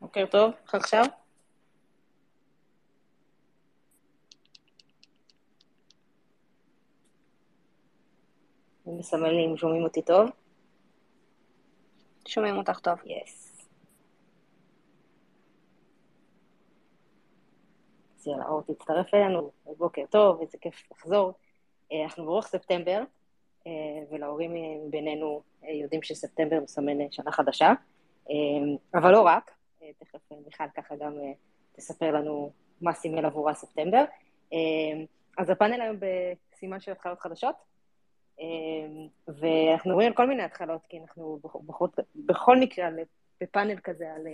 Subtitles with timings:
[0.00, 1.04] בוקר טוב, איך עכשיו?
[8.86, 10.30] מסמל לי אם שומעים אותי טוב.
[12.28, 12.94] שומעים אותך טוב.
[13.04, 13.66] יס.
[18.16, 21.32] אז יאללה, אור תצטרף אלינו, בוקר טוב, איזה כיף לחזור.
[21.92, 23.02] אה, אנחנו ברוח ספטמבר,
[23.66, 23.72] אה,
[24.10, 24.52] ולהורים
[24.90, 27.72] בינינו אה, יודעים שספטמבר מסמן שנה חדשה,
[28.94, 29.55] אבל לא רק,
[29.98, 31.12] תכף מיכל ככה גם
[31.72, 34.04] תספר לנו מה סימל עבורה ספטמבר.
[35.38, 35.96] אז הפאנל היום
[36.52, 37.56] בסימן של התחלות חדשות,
[39.28, 41.86] ואנחנו מדברים על כל מיני התחלות, כי אנחנו בכל,
[42.16, 42.88] בכל מקרה
[43.40, 44.26] בפאנל כזה על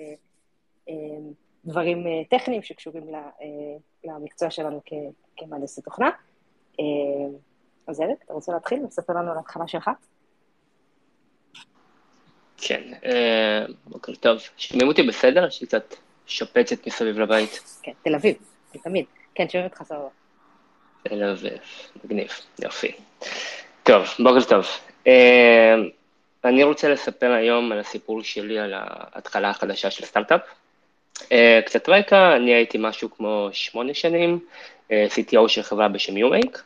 [1.64, 3.06] דברים טכניים שקשורים
[4.04, 4.80] למקצוע שלנו
[5.36, 6.10] כמהנדסי תוכנה.
[7.86, 8.84] אז אלק, אתה רוצה להתחיל?
[8.84, 9.90] לספר לנו על ההתחלה שלך?
[12.64, 14.42] כן, אה, בוקר טוב.
[14.56, 15.46] שומעים אותי בסדר?
[15.46, 15.94] יש לי קצת
[16.26, 17.60] שפצת מסביב לבית.
[17.82, 18.34] כן, תל אביב,
[18.84, 19.04] תמיד.
[19.34, 20.08] כן, שומעים אותך סבבה.
[21.02, 21.58] תל אביב,
[22.04, 22.28] מגניב,
[22.62, 22.92] יופי.
[23.82, 24.66] טוב, בוקר טוב.
[25.06, 25.74] אה,
[26.44, 30.40] אני רוצה לספר היום על הסיפור שלי על ההתחלה החדשה של סטארט-אפ.
[31.32, 34.38] אה, קצת רקע, אני הייתי משהו כמו שמונה שנים,
[34.88, 36.58] CTO של חברה בשם UMake,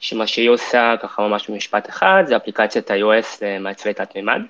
[0.00, 4.40] שמה שהיא עושה, ככה ממש במשפט אחד, זה אפליקציית iOS למעצבי תת-מימד.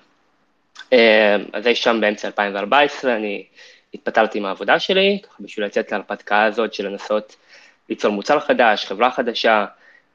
[0.92, 3.44] אה, אז אי שם באמצע 2014 אני
[3.94, 7.36] התפטרתי מהעבודה שלי, ככה בשביל לצאת להרפתקה הזאת של לנסות
[7.88, 9.64] ליצור מוצר חדש, חברה חדשה,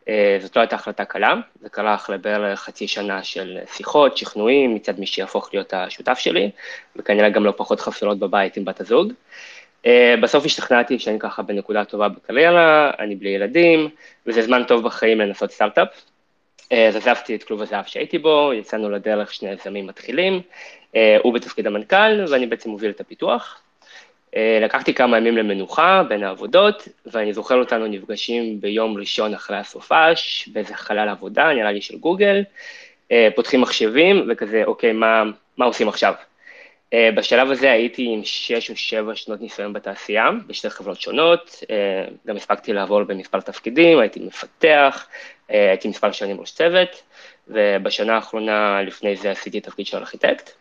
[0.10, 4.76] אה, זאת לא הייתה החלטה קלה, זה קרה אחרי בערך חצי שנה של שיחות, שכנועים,
[4.76, 6.52] מצד מי שיהפוך להיות השותף שלי,
[6.96, 9.14] וכנראה גם לא פחות חפירות בבית עם בת הזוג.
[9.86, 13.90] אה, בסוף השתכנעתי שאני ככה בנקודה טובה בקריירה, אני בלי ילדים,
[14.26, 15.88] וזה זמן טוב בחיים לנסות סטארט-אפ.
[16.72, 20.42] אה, אז עזבתי את כלוב הזהב שהייתי בו, יצאנו לדרך שני יזמים מתחילים,
[20.96, 23.62] אה, הוא בתפקיד המנכ"ל ואני בעצם מוביל את הפיתוח.
[24.36, 30.50] אה, לקחתי כמה ימים למנוחה בין העבודות, ואני זוכר אותנו נפגשים ביום ראשון אחרי הסופש,
[30.54, 32.44] באיזה חלל עבודה, נראה לי של גוגל,
[33.36, 35.24] פותחים מחשבים וכזה, אוקיי, מה,
[35.58, 36.14] מה עושים עכשיו?
[36.94, 41.64] בשלב הזה הייתי עם שש או שבע שנות ניסיון בתעשייה, בשתי חברות שונות,
[42.28, 45.08] גם הספקתי לעבור במספר תפקידים, הייתי מפתח,
[45.52, 47.04] אה, הייתי מספר שנים ראש צוות,
[47.48, 50.52] ובשנה האחרונה לפני זה עשיתי תפקיד של ארכיטקט.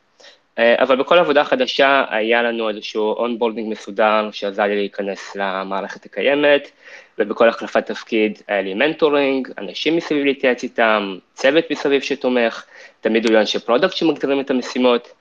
[0.59, 6.71] אה, אבל בכל עבודה חדשה היה לנו איזשהו onboarding מסודר שעזר לי להיכנס למערכת הקיימת,
[7.19, 12.65] ובכל החלפת תפקיד היה לי mentoring, אנשים מסביב להתייעץ איתם, צוות מסביב שתומך,
[13.01, 15.13] תמיד היו אנשי product שמגדירים את המשימות, אה,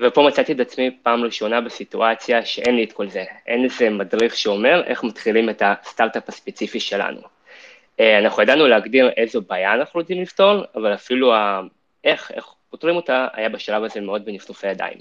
[0.00, 4.36] ופה מצאתי את עצמי פעם ראשונה בסיטואציה שאין לי את כל זה, אין איזה מדריך
[4.36, 7.20] שאומר איך מתחילים את הסטארט-אפ הספציפי שלנו.
[8.00, 11.32] אה, אנחנו ידענו להגדיר איזו בעיה אנחנו רוצים לפתור, אבל אפילו
[12.04, 14.98] איך, איך פותרים אותה, היה בשלב הזה מאוד בנפנופי ידיים.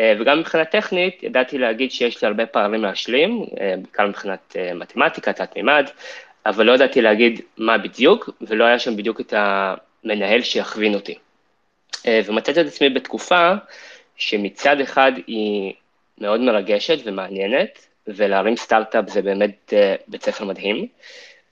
[0.00, 5.32] אה, וגם מבחינה טכנית, ידעתי להגיד שיש לי הרבה פערים להשלים, אה, בעיקר מבחינת מתמטיקה,
[5.32, 5.90] תת מימד,
[6.46, 11.18] אבל לא ידעתי להגיד מה בדיוק, ולא היה שם בדיוק את המנהל שיכווין אותי.
[12.24, 13.52] ומצאתי את עצמי בתקופה
[14.16, 15.72] שמצד אחד היא
[16.18, 19.72] מאוד מרגשת ומעניינת, ולהרים סטארט-אפ זה באמת
[20.08, 20.86] בית ספר מדהים,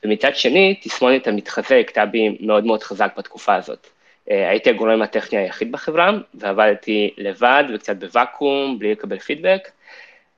[0.05, 3.87] ומצד שני, תסמונת המתחזה הכתה בי מאוד מאוד חזק בתקופה הזאת.
[4.31, 9.69] אה, הייתי הגורם הטכני היחיד בחברה, ועבדתי לבד וקצת בוואקום, בלי לקבל פידבק,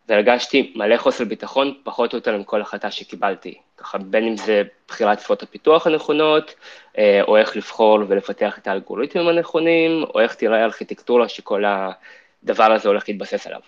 [0.09, 3.55] והרגשתי מלא חוסר ביטחון, פחות או יותר עם כל החלטה שקיבלתי.
[3.77, 6.55] ככה בין אם זה בחירת צפות הפיתוח הנכונות,
[6.99, 12.89] אה, או איך לבחור ולפתח את האלגוריתמים הנכונים, או איך תראה ארכיטקטורה שכל הדבר הזה
[12.89, 13.61] הולך להתבסס עליו.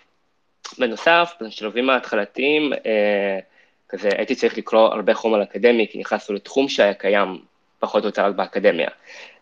[0.78, 3.38] בנוסף, בשלבים ההתחלתיים, אה,
[3.88, 7.38] כזה הייתי צריך לקרוא הרבה חומר אקדמי, כי נכנסנו לתחום שהיה קיים
[7.78, 8.88] פחות או יותר רק באקדמיה.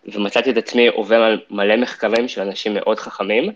[0.04, 3.52] ומצאתי את עצמי עובר על מלא מחקרים של אנשים מאוד חכמים,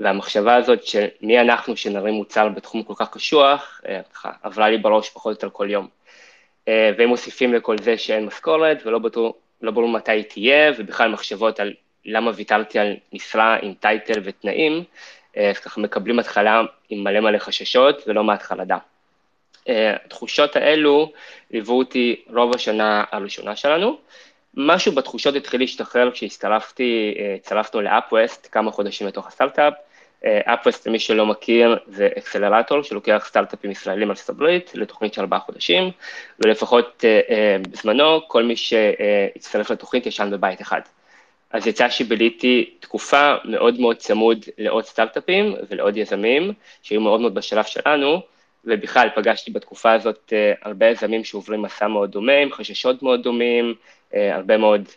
[0.00, 4.78] והמחשבה הזאת של מי אנחנו שנרים מוצר בתחום כל כך קשוח, אה, ככה עברה לי
[4.78, 5.88] בראש פחות או יותר כל יום.
[6.68, 11.10] אה, והם מוסיפים לכל זה שאין משכורת ולא ברור, לא ברור מתי היא תהיה, ובכלל
[11.10, 11.74] מחשבות על
[12.04, 14.84] למה ויתרתי על משרה עם טייטל ותנאים,
[15.36, 18.78] אה, אז ככה מקבלים התחלה עם מלא מלא חששות ולא מעט חרדה.
[20.04, 21.12] התחושות האלו
[21.50, 23.98] ליוו אותי רוב השנה הראשונה שלנו.
[24.54, 29.74] משהו בתחושות התחיל להשתחרר כשהצטרפתי, הצטרפנו לאפווסט כמה חודשים לתוך הסטארט-אפ,
[30.24, 35.90] אפווסט, למי שלא מכיר, זה אקסלרטור שלוקח סטארט-אפים ישראלים ארצות הברית לתוכנית של ארבעה חודשים,
[36.38, 37.04] ולפחות
[37.70, 40.80] בזמנו, כל מי שהצטרף לתוכנית ישן בבית אחד.
[41.50, 46.52] אז יצא שביליתי תקופה מאוד מאוד צמוד לעוד סטארט-אפים ולעוד יזמים,
[46.82, 48.20] שהיו מאוד מאוד בשלב שלנו,
[48.64, 50.32] ובכלל פגשתי בתקופה הזאת
[50.62, 53.74] הרבה יזמים שעוברים מסע מאוד דומה, עם חששות מאוד דומים,
[54.12, 54.88] הרבה מאוד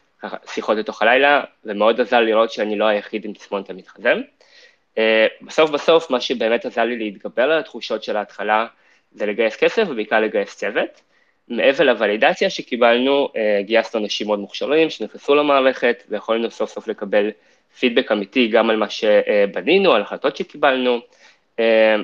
[0.48, 4.22] שיחות לתוך הלילה, ומאוד עזר לראות שאני לא היחיד עם תסמונת המתחזם.
[5.42, 8.66] בסוף בסוף, מה שבאמת עזר לי להתגבר על התחושות של ההתחלה,
[9.12, 11.02] זה לגייס כסף ובעיקר לגייס צוות.
[11.48, 13.30] מעבר לוולידציה שקיבלנו,
[13.62, 17.32] גייסנו אנשים מאוד מוכשרים שנכנסו למערכת ויכולנו סוף סוף לקבל
[17.80, 21.00] פידבק אמיתי גם על מה שבנינו, על החלטות שקיבלנו,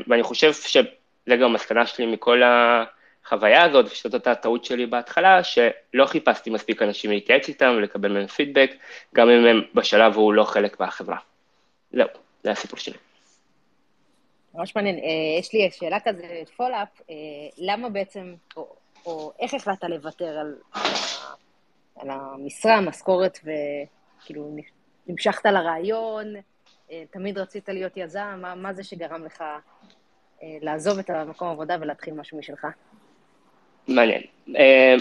[0.08, 6.06] ואני חושב שזה גם המסקנה שלי מכל החוויה הזאת, ושזאת אותה טעות שלי בהתחלה, שלא
[6.06, 8.72] חיפשתי מספיק אנשים להתייעץ איתם ולקבל מהם פידבק,
[9.16, 11.18] גם אם הם בשלב ההוא לא חלק מהחברה.
[11.92, 12.08] זהו,
[12.44, 12.98] זה הסיפור שלי.
[14.54, 15.00] ממש מעניין.
[15.40, 17.02] יש לי שאלה כזה, follow up,
[17.58, 18.76] למה בעצם, או,
[19.06, 20.56] או איך החלטת לוותר על,
[21.96, 24.56] על המשרה, המשכורת, וכאילו
[25.08, 26.26] נמשכת לרעיון,
[27.12, 29.44] תמיד רצית להיות יזם, מה, מה זה שגרם לך
[30.44, 32.68] לעזוב את המקום העבודה ולהתחיל משהו משלך?
[33.88, 34.22] מעניין.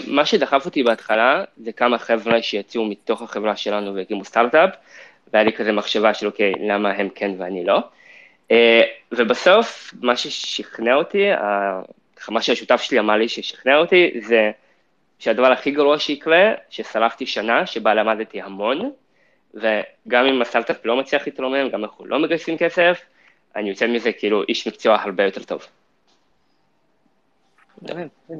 [0.07, 4.69] מה שדחף אותי בהתחלה זה כמה חבר'ה שיצאו מתוך החברה שלנו והקימו סטארט-אפ,
[5.33, 7.79] והיה לי כזה מחשבה של אוקיי, למה הם כן ואני לא.
[9.11, 11.25] ובסוף, מה ששכנע אותי,
[12.29, 14.51] מה שהשותף שלי אמר לי ששכנע אותי, זה
[15.19, 18.91] שהדבר הכי גרוע שיקרה, ששרפתי שנה שבה למדתי המון,
[19.53, 23.01] וגם אם הסטארט-אפ לא מצליח להתרומם, גם אנחנו לא מגייסים כסף,
[23.55, 25.65] אני יוצא מזה כאילו איש מקצוע הרבה יותר טוב.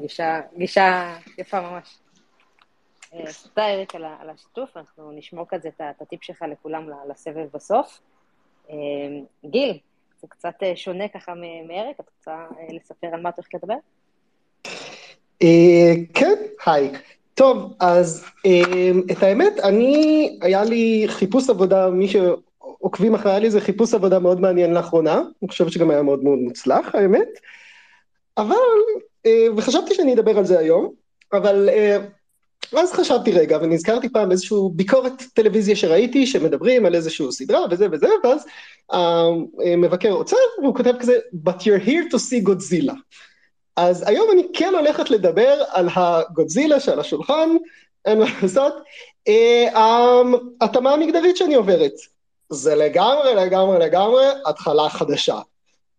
[0.00, 1.98] גישה, גישה יפה ממש.
[3.42, 8.00] תודה אריק על השיתוף, אנחנו נשמור כזה את הטיפ שלך לכולם לסבב בסוף.
[9.44, 9.78] גיל,
[10.20, 11.32] זה קצת שונה ככה
[11.68, 13.74] מאריק, את רוצה לספר על מה את הולכת לדבר?
[16.14, 16.34] כן,
[16.66, 16.90] היי.
[17.34, 18.24] טוב, אז
[19.12, 24.18] את האמת, אני, היה לי חיפוש עבודה, מי שעוקבים אחרי, היה לי איזה חיפוש עבודה
[24.18, 27.28] מאוד מעניין לאחרונה, אני חושב שגם היה מאוד מאוד מוצלח, האמת,
[28.36, 28.54] אבל,
[29.56, 30.92] וחשבתי שאני אדבר על זה היום,
[31.32, 31.68] אבל
[32.72, 38.08] ואז חשבתי רגע, ונזכרתי פעם איזשהו ביקורת טלוויזיה שראיתי, שמדברים על איזשהו סדרה וזה וזה,
[38.24, 38.46] ואז
[39.60, 42.94] המבקר עוצר, והוא כותב כזה, But you're here to see Godzilla.
[43.76, 47.48] אז היום אני כן הולכת לדבר על הגודזילה שעל השולחן,
[48.04, 48.74] אין מה לעשות,
[50.60, 51.94] ההתאמה המגדרית שאני עוברת.
[52.50, 55.38] זה לגמרי, לגמרי, לגמרי התחלה חדשה.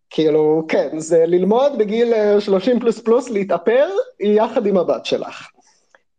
[0.10, 5.48] כאילו, כן, זה ללמוד בגיל 30 פלוס פלוס להתאפר יחד עם הבת שלך.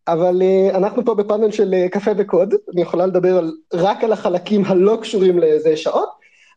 [0.09, 4.13] אבל uh, אנחנו פה בפאנל של uh, קפה וקוד, אני יכולה לדבר על, רק על
[4.13, 6.09] החלקים הלא קשורים לאיזה שעות,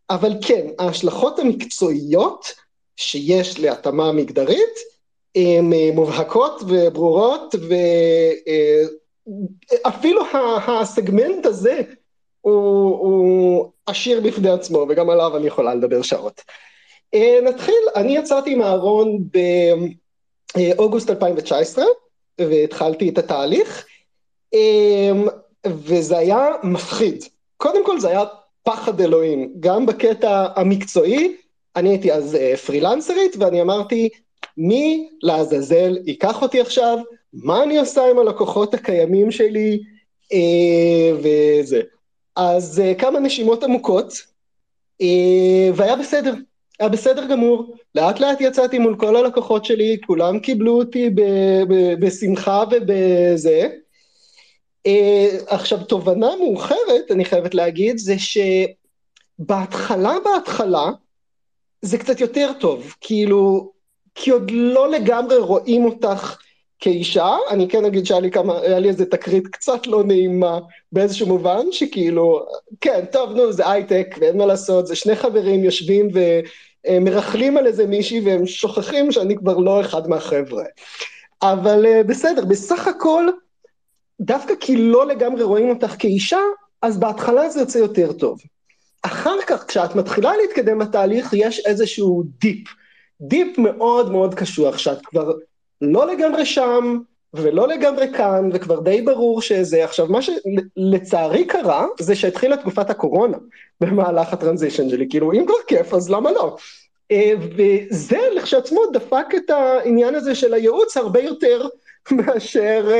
[0.09, 2.53] אבל כן, ההשלכות המקצועיות
[2.95, 4.79] שיש להתאמה מגדרית,
[5.35, 7.55] הן uh, מובהקות וברורות,
[9.85, 10.21] ואפילו
[10.67, 11.81] הסגמנט הזה
[12.41, 16.41] הוא, הוא עשיר בפני עצמו, וגם עליו אני יכולה לדבר שעות.
[17.43, 19.19] נתחיל, אני יצאתי עם אהרון
[20.55, 21.85] באוגוסט 2019,
[22.41, 23.85] והתחלתי את התהליך,
[25.67, 27.23] וזה היה מפחיד.
[27.57, 28.23] קודם כל זה היה
[28.63, 31.35] פחד אלוהים, גם בקטע המקצועי,
[31.75, 34.09] אני הייתי אז פרילנסרית ואני אמרתי,
[34.57, 36.97] מי לעזאזל ייקח אותי עכשיו,
[37.33, 39.79] מה אני עושה עם הלקוחות הקיימים שלי,
[41.13, 41.81] וזה.
[42.35, 44.13] אז כמה נשימות עמוקות,
[45.75, 46.33] והיה בסדר.
[46.79, 51.09] היה בסדר גמור, לאט לאט יצאתי מול כל הלקוחות שלי, כולם קיבלו אותי
[51.99, 53.67] בשמחה ובזה.
[55.47, 58.15] עכשיו, תובנה מאוחרת, אני חייבת להגיד, זה
[59.39, 60.89] שבהתחלה, בהתחלה,
[61.81, 63.71] זה קצת יותר טוב, כאילו,
[64.15, 66.37] כי עוד לא לגמרי רואים אותך
[66.79, 70.59] כאישה, אני כן אגיד שהיה לי כמה, היה לי איזה תקרית קצת לא נעימה
[70.91, 72.45] באיזשהו מובן, שכאילו,
[72.81, 76.09] כן, טוב, נו, זה הייטק, ואין מה לעשות, זה שני חברים יושבים
[76.87, 80.63] ומרכלים על איזה מישהי, והם שוכחים שאני כבר לא אחד מהחבר'ה.
[81.41, 83.27] אבל בסדר, בסך הכל,
[84.21, 86.39] דווקא כי לא לגמרי רואים אותך כאישה,
[86.81, 88.39] אז בהתחלה זה יוצא יותר טוב.
[89.01, 92.67] אחר כך, כשאת מתחילה להתקדם בתהליך, יש איזשהו dip.
[93.21, 95.31] dip מאוד מאוד קשוח, שאת כבר
[95.81, 96.97] לא לגמרי שם,
[97.33, 99.83] ולא לגמרי כאן, וכבר די ברור שזה.
[99.83, 103.37] עכשיו, מה שלצערי קרה, זה שהתחילה תקופת הקורונה
[103.81, 105.09] במהלך ה transition שלי.
[105.09, 106.55] כאילו, אם כבר כיף, אז למה לא?
[107.55, 111.67] וזה לכשעצמו דפק את העניין הזה של הייעוץ הרבה יותר,
[112.11, 112.91] מאשר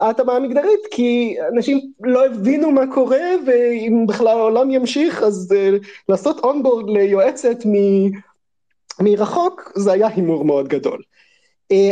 [0.00, 5.54] ההתאמה המגדרית, כי אנשים לא הבינו מה קורה, ואם בכלל העולם ימשיך, אז
[6.08, 7.56] לעשות onboard ליועצת
[9.00, 11.02] מרחוק, זה היה הימור מאוד גדול.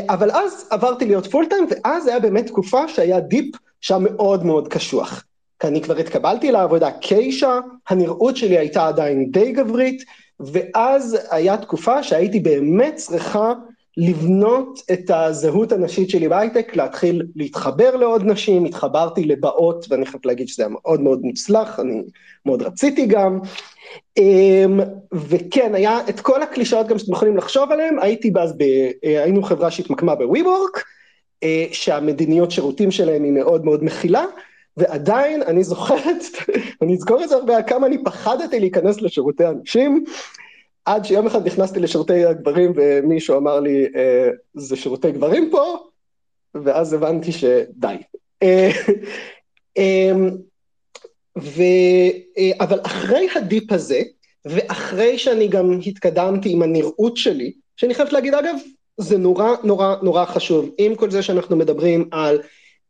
[0.08, 4.68] אבל אז עברתי להיות full time, ואז היה באמת תקופה שהיה dip שהיה מאוד מאוד
[4.68, 5.24] קשוח.
[5.60, 10.04] כי אני כבר התקבלתי לעבודה כאישה, הנראות שלי הייתה עדיין די גברית,
[10.40, 13.52] ואז היה תקופה שהייתי באמת צריכה
[13.96, 20.48] לבנות את הזהות הנשית שלי בהייטק, להתחיל להתחבר לעוד נשים, התחברתי לבאות, ואני חייב להגיד
[20.48, 22.02] שזה היה מאוד מאוד מוצלח, אני
[22.46, 23.38] מאוד רציתי גם.
[24.18, 24.80] אמ,
[25.12, 28.62] וכן, היה את כל הקלישאות גם שאתם יכולים לחשוב עליהן, הייתי אז, ב,
[29.04, 30.84] אה, היינו חברה שהתמקמה בווי-וורק,
[31.42, 34.24] אה, שהמדיניות שירותים שלהם היא מאוד מאוד מכילה,
[34.76, 36.22] ועדיין אני זוכרת,
[36.82, 40.04] אני אזכור את זה הרבה, כמה אני פחדתי להיכנס לשירותי אנשים,
[40.84, 45.76] עד שיום אחד נכנסתי לשירותי הגברים ומישהו אמר לי, אה, זה שירותי גברים פה,
[46.54, 47.96] ואז הבנתי שדי.
[51.38, 51.62] ו...
[52.38, 54.02] אה, אבל אחרי הדיפ הזה,
[54.44, 58.54] ואחרי שאני גם התקדמתי עם הנראות שלי, שאני חייבת להגיד, אגב,
[58.96, 62.40] זה נורא נורא נורא חשוב, עם כל זה שאנחנו מדברים על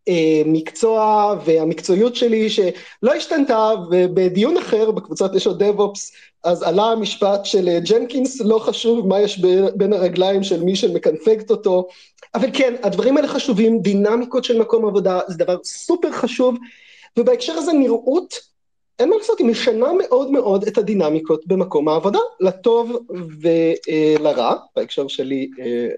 [0.09, 6.13] אה, מקצוע והמקצועיות שלי שלא השתנתה ובדיון אחר בקבוצת נשות דב-אופס
[6.45, 9.39] אז עלה המשפט של אה, ג'נקינס לא חשוב מה יש
[9.77, 11.87] בין הרגליים של מי שמקנפגת אותו.
[12.35, 16.57] אבל כן הדברים האלה חשובים דינמיקות של מקום עבודה זה דבר סופר חשוב
[17.19, 18.35] ובהקשר הזה נראות
[18.99, 22.93] אין מה לעשות היא משנה מאוד מאוד את הדינמיקות במקום העבודה לטוב
[23.41, 25.51] ולרע בהקשר שלי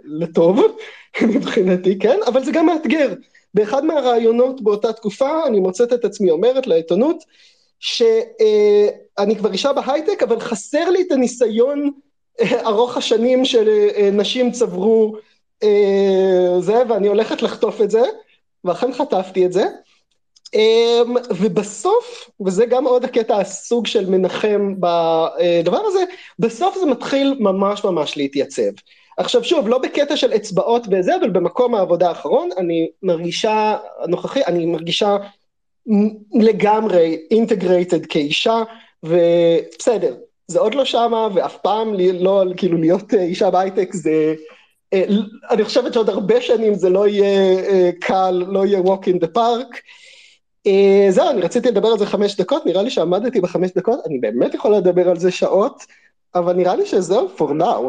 [0.05, 0.61] לטוב
[1.35, 2.19] מבחינתי כן?
[2.27, 3.15] אבל זה גם מאתגר.
[3.55, 7.25] באחד מהרעיונות באותה תקופה אני מוצאת את עצמי אומרת לעיתונות
[7.81, 11.91] שאני כבר אישה בהייטק אבל חסר לי את הניסיון
[12.43, 15.17] ארוך השנים שנשים צברו
[16.61, 18.03] זה ואני הולכת לחטוף את זה
[18.65, 19.65] ואכן חטפתי את זה
[21.31, 26.05] ובסוף, וזה גם עוד הקטע הסוג של מנחם בדבר הזה,
[26.39, 28.71] בסוף זה מתחיל ממש ממש להתייצב.
[29.17, 34.67] עכשיו שוב, לא בקטע של אצבעות וזה, אבל במקום העבודה האחרון, אני מרגישה, הנוכחי, אני
[34.67, 35.17] מרגישה
[36.35, 38.63] לגמרי אינטגרייטד כאישה,
[39.03, 40.15] ובסדר,
[40.47, 44.35] זה עוד לא שמה, ואף פעם לא, כאילו להיות אישה בהייטק זה,
[44.93, 45.05] אה,
[45.51, 49.29] אני חושבת שעוד הרבה שנים זה לא יהיה אה, קל, לא יהיה walk in the
[49.37, 49.79] park.
[50.67, 54.19] אה, זהו, אני רציתי לדבר על זה חמש דקות, נראה לי שעמדתי בחמש דקות, אני
[54.19, 55.83] באמת יכול לדבר על זה שעות,
[56.35, 57.83] אבל נראה לי שזהו for now.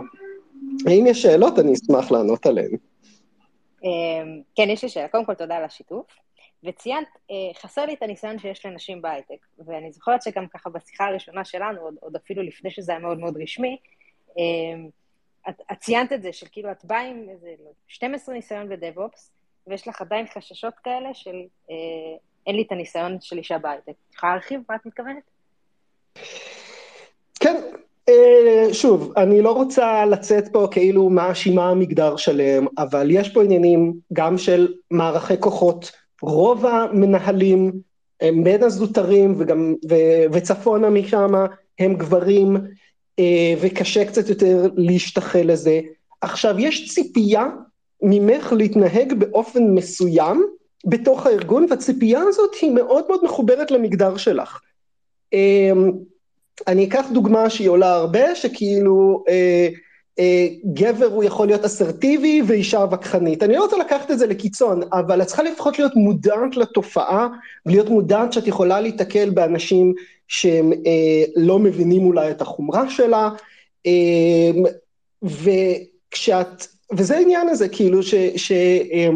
[0.90, 2.78] אם יש שאלות, אני אשמח לענות עליהן.
[3.84, 5.08] אמ, כן, יש לי שאלה.
[5.08, 6.06] קודם כל, תודה על השיתוף.
[6.64, 11.46] וציינת, אה, חסר לי את הניסיון שיש לנשים בהייטק, ואני זוכרת שגם ככה בשיחה הראשונה
[11.46, 13.78] שלנו, עוד, עוד אפילו לפני שזה היה מאוד מאוד רשמי,
[15.50, 17.50] את, את ציינת את זה, של כאילו את באה עם איזה
[17.88, 19.32] 12 לא, ניסיון בדב-אופס,
[19.68, 21.36] ויש לך עדיין חששות כאלה של
[21.70, 23.90] אה, אין לי את הניסיון של אישה בהייטק.
[23.90, 25.24] את יכולה להרחיב מה את מתכוונת?
[27.40, 27.62] כן,
[28.10, 33.94] אה, שוב, אני לא רוצה לצאת פה כאילו מאשימה מגדר שלם, אבל יש פה עניינים
[34.14, 35.92] גם של מערכי כוחות.
[36.22, 37.72] רוב המנהלים
[38.22, 39.96] הם בין הזוטרים וגם, ו,
[40.32, 41.34] וצפונה משם
[41.80, 42.58] הם גברים,
[43.20, 45.80] אה, וקשה קצת יותר להשתחל לזה.
[46.22, 47.46] עכשיו, יש ציפייה
[48.02, 50.46] ממך להתנהג באופן מסוים
[50.86, 54.60] בתוך הארגון, והציפייה הזאת היא מאוד מאוד מחוברת למגדר שלך.
[55.34, 55.72] אה,
[56.68, 59.68] אני אקח דוגמה שהיא עולה הרבה, שכאילו אה,
[60.20, 63.44] אה, גבר הוא יכול להיות אסרטיבי ואישה וכחנית.
[63.44, 67.28] אני לא רוצה לקחת את זה לקיצון, אבל את צריכה לפחות להיות מודעת לתופעה,
[67.66, 69.94] ולהיות מודעת שאת יכולה להיתקל באנשים
[70.28, 73.30] שהם אה, לא מבינים אולי את החומרה שלה,
[73.86, 74.52] אה,
[75.24, 78.16] וכשאת, וזה העניין הזה, כאילו, ש...
[78.36, 79.10] ש אה,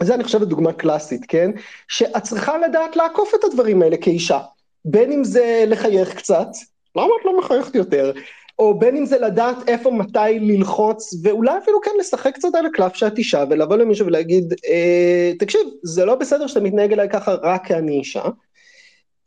[0.00, 1.50] זה אני חושבת דוגמה קלאסית, כן?
[1.88, 4.38] שאת צריכה לדעת לעקוף את הדברים האלה כאישה.
[4.84, 6.48] בין אם זה לחייך קצת,
[6.96, 8.12] למה את לא מחייכת יותר?
[8.58, 12.94] או בין אם זה לדעת איפה, מתי ללחוץ, ואולי אפילו כן לשחק קצת על הקלף
[12.94, 17.66] שאת אישה, ולבוא למישהו ולהגיד, אה, תקשיב, זה לא בסדר שאתה מתנהג אליי ככה רק
[17.66, 18.22] כי אני אישה.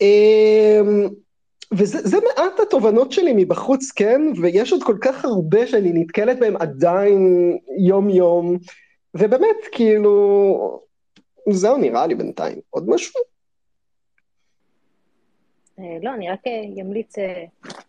[0.01, 0.81] אה,
[1.71, 4.21] וזה מעט התובנות שלי מבחוץ, כן?
[4.41, 8.57] ויש עוד כל כך הרבה שאני נתקלת בהם עדיין יום-יום,
[9.13, 10.83] ובאמת, כאילו,
[11.49, 12.59] זהו נראה לי בינתיים.
[12.69, 13.21] עוד משהו?
[15.79, 16.39] אה, לא, אני רק
[16.81, 17.45] אמליץ אה, אה,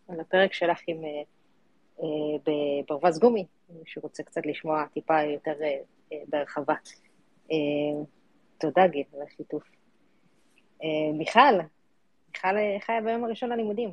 [0.09, 1.03] על הפרק שלך עם
[2.89, 5.53] ברווז גומי, מי שרוצה קצת לשמוע טיפה יותר
[6.29, 6.75] בהרחבה.
[8.59, 9.63] תודה, גיל, על השיתוף.
[11.15, 11.41] מיכל,
[12.29, 13.91] מיכל, איך היה ביום הראשון ללימודים?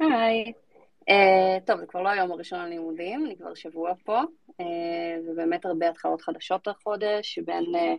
[0.00, 0.52] היי.
[1.08, 4.64] Uh, טוב, זה כבר לא היום הראשון ללימודים, אני כבר שבוע פה, uh,
[5.26, 7.98] ובאמת הרבה התחלות חדשות החודש, בין uh,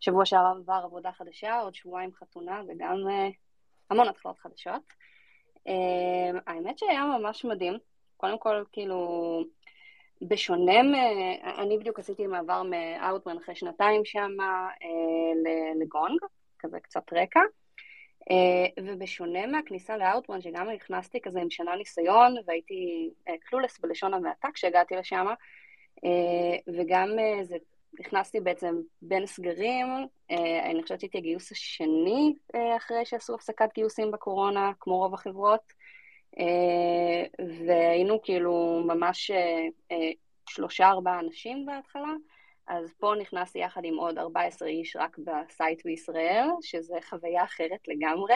[0.00, 3.32] שבוע שעבר עבודה חדשה, עוד שבועיים חתונה, וגם uh,
[3.90, 4.82] המון התחלות חדשות.
[5.68, 7.78] Uh, האמת שהיה ממש מדהים.
[8.16, 9.40] קודם כל, כאילו,
[10.22, 10.94] בשונה מ...
[11.58, 15.48] אני בדיוק עשיתי מעבר מאוטמן אחרי שנתיים שם uh,
[15.80, 16.20] לגונג,
[16.58, 17.40] כזה קצת רקע.
[18.30, 24.48] Uh, ובשונה מהכניסה לאאוטמן, שגם נכנסתי כזה עם שנה ניסיון, והייתי קלולס uh, בלשון המעטה
[24.54, 25.26] כשהגעתי לשם,
[25.96, 26.08] uh,
[26.66, 27.08] וגם
[27.42, 27.56] זה,
[28.00, 29.86] נכנסתי בעצם בין סגרים,
[30.64, 32.34] אני חושבת שהייתי הגיוס השני
[32.76, 35.72] אחרי שעשו הפסקת גיוסים בקורונה, כמו רוב החברות,
[37.66, 39.30] והיינו כאילו ממש
[40.48, 42.12] שלושה-ארבעה אנשים בהתחלה,
[42.66, 47.88] אז פה נכנסתי יחד עם עוד 14 איש רק ב site בישראל, שזה חוויה אחרת
[47.88, 48.34] לגמרי.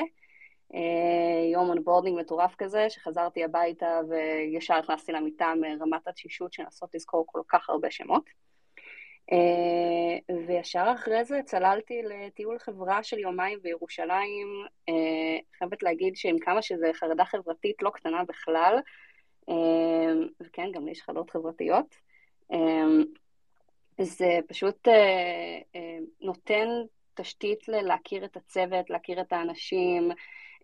[0.75, 7.25] אה, יום onboarding מטורף כזה, שחזרתי הביתה וישר נכנסתי למיטה מרמת התשישות של לנסות לזכור
[7.27, 8.25] כל כך הרבה שמות.
[9.33, 14.49] אה, וישר אחרי זה צללתי לטיול חברה של יומיים בירושלים.
[14.89, 18.79] אה, חייבת להגיד שעם כמה שזה חרדה חברתית לא קטנה בכלל,
[20.41, 21.95] וכן, גם לי יש חרדות חברתיות.
[24.02, 26.69] זה פשוט אה, אה, נותן
[27.14, 30.11] תשתית להכיר את הצוות, להכיר את האנשים,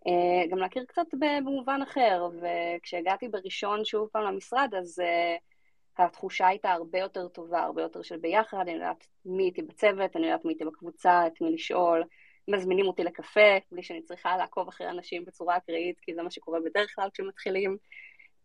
[0.07, 2.29] אה, גם להכיר קצת במובן אחר.
[2.41, 8.17] וכשהגעתי בראשון שוב פעם למשרד, אז uh, התחושה הייתה הרבה יותר טובה, הרבה יותר של
[8.17, 12.03] ביחד, אני יודעת מי איתי בצוות, אני יודעת מי איתי בקבוצה, את מי לשאול.
[12.47, 16.59] מזמינים אותי לקפה, בלי שאני צריכה לעקוב אחרי אנשים בצורה אקראית, כי זה מה שקורה
[16.59, 17.77] בדרך כלל כשמתחילים.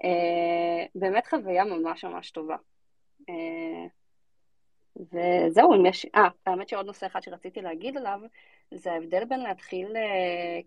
[0.05, 2.57] Uh, באמת חוויה ממש ממש טובה.
[4.99, 6.07] Uh, וזהו, אם יש...
[6.15, 8.21] אה, האמת שעוד נושא אחד שרציתי להגיד עליו,
[8.75, 10.61] זה ההבדל בין להתחיל אה,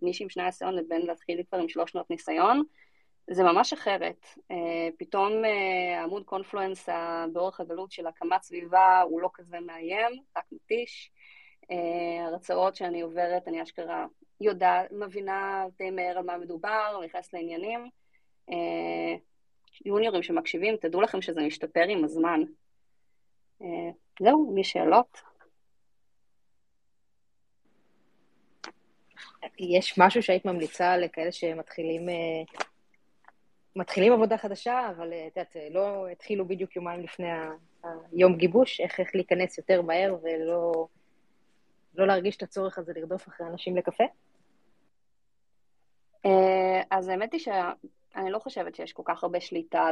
[0.00, 2.62] כמישהי עם שני ניסיון לבין להתחיל כבר עם שלוש שנות ניסיון.
[3.30, 4.26] זה ממש אחרת.
[4.50, 6.88] אה, פתאום אה, עמוד קונפלואנס
[7.32, 11.10] באורך הגלות של הקמת סביבה הוא לא כזה מאיים, רק מתיש.
[12.26, 14.06] הרצאות שאני עוברת, אני אשכרה
[14.40, 17.88] יודעת, מבינה די מהר על מה מדובר, נכנס לעניינים.
[19.84, 22.40] יוניורים שמקשיבים, תדעו לכם שזה משתפר עם הזמן.
[23.62, 25.22] אה, זהו, מי שאלות?
[29.58, 32.42] יש משהו שהיית ממליצה לכאלה שמתחילים אה,
[33.76, 37.28] מתחילים עבודה חדשה, אבל אה, את יודעת, לא התחילו בדיוק יומיים לפני
[38.12, 40.86] היום גיבוש, איך, איך להיכנס יותר מהר ולא
[41.94, 44.04] לא להרגיש את הצורך הזה לרדוף אחרי אנשים לקפה?
[46.90, 47.72] אז האמת היא שה...
[48.16, 49.88] אני לא חושבת שיש כל כך הרבה שליטה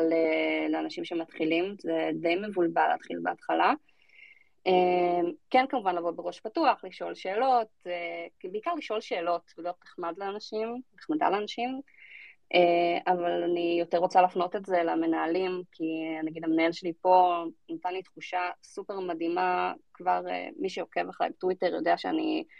[0.68, 3.72] לאנשים שמתחילים, זה די מבולבל להתחיל בהתחלה.
[4.66, 10.80] אמ, כן, כמובן לבוא בראש פתוח, לשאול שאלות, אה, בעיקר לשאול שאלות ולהיות נחמד לאנשים,
[10.94, 11.80] נחמדה לאנשים,
[12.54, 15.84] אה, אבל אני יותר רוצה להפנות את זה למנהלים, כי
[16.24, 21.74] נגיד המנהל שלי פה נתן לי תחושה סופר מדהימה, כבר אה, מי שעוקב אחריי בטוויטר
[21.74, 22.54] יודע שאני אה,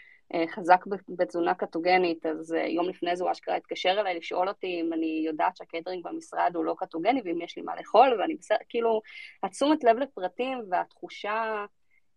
[0.47, 4.93] חזק בתזונה קטוגנית, אז אה, יום לפני זה הוא אשכרה התקשר אליי לשאול אותי אם
[4.93, 9.01] אני יודעת שהקייטרינג במשרד הוא לא קטוגני ואם יש לי מה לאכול, ואני בסדר, כאילו,
[9.43, 11.65] התשומת לב לפרטים והתחושה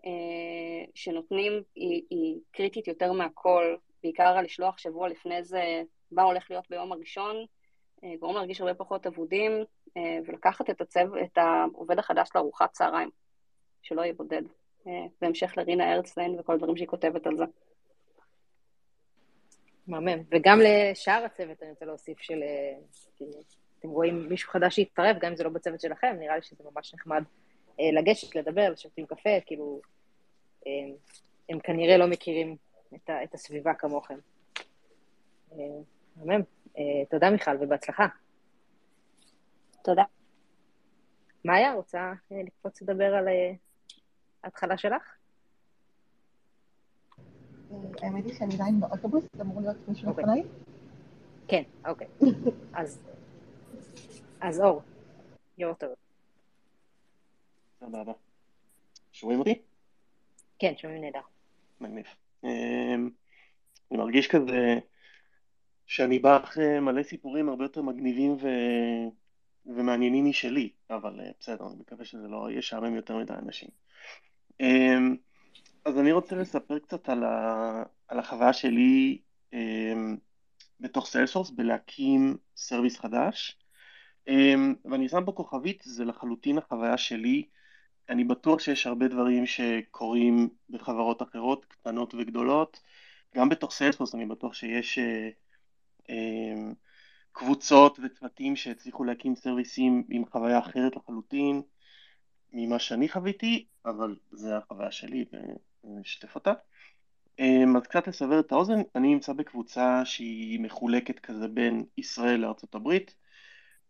[0.06, 6.64] אה, שנותנים היא, היא קריטית יותר מהכל, בעיקר לשלוח שבוע לפני זה מה הולך להיות
[6.70, 7.36] ביום הראשון,
[8.04, 9.52] אה, גורם להרגיש הרבה פחות אבודים,
[9.96, 13.10] אה, ולקחת את, הצו, את העובד החדש לארוחת צהריים,
[13.82, 14.42] שלא יהיה בודד.
[14.86, 17.44] אה, בהמשך לרינה ארצליין וכל הדברים שהיא כותבת על זה.
[19.86, 20.22] מהמם.
[20.30, 22.42] וגם לשאר הצוות אני רוצה להוסיף של...
[22.42, 22.74] אה,
[23.78, 26.94] אתם רואים מישהו חדש שהתערב, גם אם זה לא בצוות שלכם, נראה לי שזה ממש
[26.94, 27.22] נחמד
[27.80, 29.80] אה, לגשת, לדבר, לשבת עם קפה, כאילו,
[30.66, 30.72] אה,
[31.48, 32.56] הם כנראה לא מכירים
[32.94, 34.18] את, ה, את הסביבה כמוכם.
[36.16, 36.42] מהמם.
[37.10, 38.06] תודה, מיכל, ובהצלחה.
[39.84, 40.02] תודה.
[41.44, 43.28] מאיה, רוצה לקפוץ לדבר על
[44.44, 45.02] ההתחלה שלך?
[48.04, 50.24] האמת היא שאני עדיין באוטובוס, זה אמור להיות מישהו אוקיי.
[50.24, 50.42] לפניי.
[51.48, 52.06] כן, אוקיי.
[54.40, 54.82] אז אור,
[55.58, 55.90] יור טוב.
[57.80, 58.12] סבבה.
[59.12, 59.62] שומעים אותי?
[60.58, 61.20] כן, שומעים נהדר.
[61.80, 62.06] מגניב.
[62.44, 63.10] אמ,
[63.90, 64.78] אני מרגיש כזה
[65.86, 68.48] שאני בא אחרי מלא סיפורים הרבה יותר מגניבים ו...
[69.66, 73.68] ומעניינים משלי, אבל אה, בסדר, אני מקווה שזה לא ישעמם יותר מדי אנשים.
[74.60, 75.16] אמ,
[75.84, 79.18] אז אני רוצה לספר קצת על, ה, על החוויה שלי
[79.54, 79.94] אה,
[80.80, 83.58] בתוך Salesforce בלהקים service חדש.
[84.28, 87.48] אה, ואני שם פה כוכבית, זה לחלוטין החוויה שלי.
[88.08, 92.80] אני בטוח שיש הרבה דברים שקורים בחברות אחרות, קטנות וגדולות.
[93.36, 95.28] גם בתוך Salesforce אני בטוח שיש אה,
[96.10, 96.72] אה,
[97.32, 101.62] קבוצות וצוותים שהצליחו להקים סרוויסים עם חוויה אחרת לחלוטין
[102.52, 105.24] ממה שאני חוויתי, אבל זה החוויה שלי
[105.84, 106.52] ונשתף אותה.
[107.38, 112.74] אמ, אז קצת לסבר את האוזן, אני נמצא בקבוצה שהיא מחולקת כזה בין ישראל לארצות
[112.74, 113.14] הברית,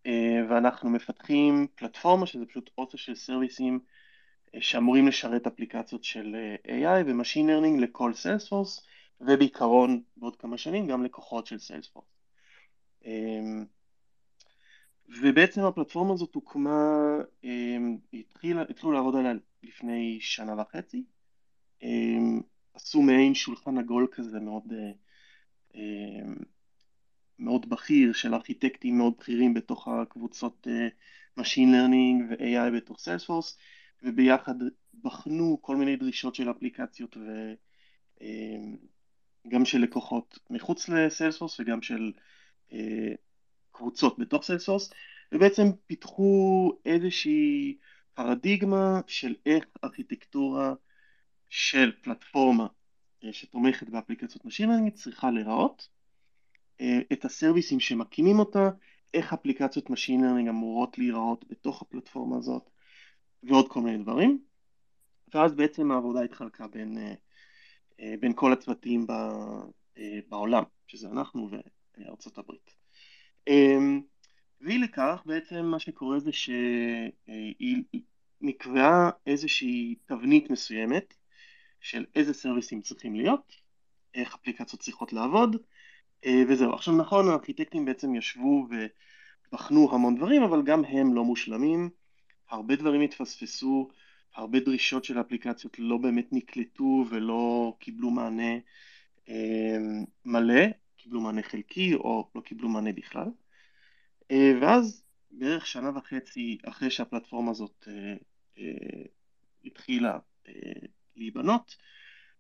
[0.07, 3.81] אה, ואנחנו מפתחים פלטפורמה שזה פשוט אוסף של סרוויסים
[4.55, 8.81] אה, שאמורים לשרת אפליקציות של AI ו-Machine Learning לכל Salesforce,
[9.21, 12.15] ובעיקרון בעוד כמה שנים גם לקוחות של Salesforce.
[13.05, 13.65] אמ,
[15.09, 17.97] ובעצם הפלטפורמה הזאת הוקמה, אמ,
[18.71, 21.05] התחילו לעבוד עליה לפני שנה וחצי,
[22.75, 24.73] עשו מעין שולחן עגול כזה מאוד,
[27.39, 30.67] מאוד בכיר של ארכיטקטים מאוד בכירים בתוך הקבוצות
[31.41, 33.57] Machine Learning ו-AI בתוך Salesforce
[34.03, 34.55] וביחד
[35.03, 37.17] בחנו כל מיני דרישות של אפליקציות
[39.47, 42.13] וגם של לקוחות מחוץ לסיילספורס וגם של
[43.73, 44.93] קבוצות בתוך סיילספורס
[45.33, 47.77] ובעצם פיתחו איזושהי
[48.15, 50.75] פרדיגמה של איך ארכיטקטורה
[51.57, 52.67] של פלטפורמה
[53.25, 55.89] אה, שתומכת באפליקציות Machine Learning צריכה להיראות,
[56.81, 58.71] אה, את הסרוויסים שמקימים אותה,
[59.15, 62.71] איך אפליקציות Machine Learning אמורות להיראות בתוך הפלטפורמה הזאת
[63.43, 64.45] ועוד כל מיני דברים
[65.35, 66.99] ואז בעצם העבודה התחלקה בין,
[68.01, 69.07] אה, בין כל הצוותים
[70.29, 71.49] בעולם, שזה אנחנו
[71.99, 72.75] וארצות הברית.
[73.49, 74.01] אמ,
[74.61, 77.83] ואי לכך בעצם מה שקורה זה שהיא
[78.41, 81.15] נקבעה איזושהי תבנית מסוימת
[81.85, 83.57] של איזה סרוויסים צריכים להיות,
[84.15, 85.57] איך אפליקציות צריכות לעבוד
[86.25, 86.75] אה, וזהו.
[86.75, 88.67] עכשיו נכון הארכיטקטים בעצם ישבו
[89.49, 91.91] ובחנו המון דברים אבל גם הם לא מושלמים,
[92.49, 93.91] הרבה דברים התפספסו,
[94.35, 98.59] הרבה דרישות של אפליקציות לא באמת נקלטו ולא קיבלו מענה
[99.29, 100.65] אמ, מלא
[100.97, 103.29] קיבלו מענה חלקי או לא קיבלו מענה בכלל.
[104.31, 108.15] אה, ואז בערך שנה וחצי אחרי שהפלטפורמה הזאת אה,
[108.59, 109.03] אה,
[109.65, 110.19] התחילה
[111.17, 111.77] להיבנות,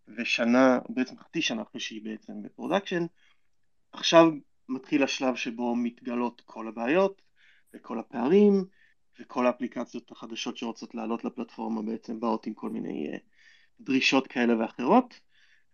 [0.08, 3.06] ושנה, בעצם חצי שנה אחרי שהיא בעצם ב production,
[3.92, 4.30] עכשיו
[4.68, 7.22] מתחיל השלב שבו מתגלות כל הבעיות
[7.74, 8.64] וכל הפערים
[9.20, 13.18] וכל האפליקציות החדשות שרוצות לעלות לפלטפורמה בעצם באות עם כל מיני
[13.80, 15.20] דרישות כאלה ואחרות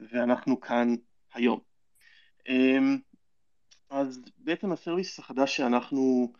[0.01, 0.95] ואנחנו כאן
[1.35, 1.61] היום.
[2.49, 2.99] אמ,
[3.91, 6.33] אז בעצם הסרוויס החדש שאנחנו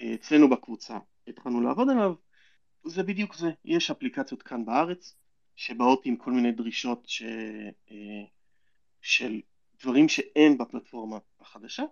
[0.00, 2.14] אה, אצלנו בקבוצה התחלנו לעבוד עליו
[2.84, 5.16] זה בדיוק זה, יש אפליקציות כאן בארץ
[5.58, 7.22] שבאות עם כל מיני דרישות ש...
[7.90, 8.24] אה,
[9.02, 9.40] של
[9.80, 11.82] דברים שאין בפלטפורמה החדשה.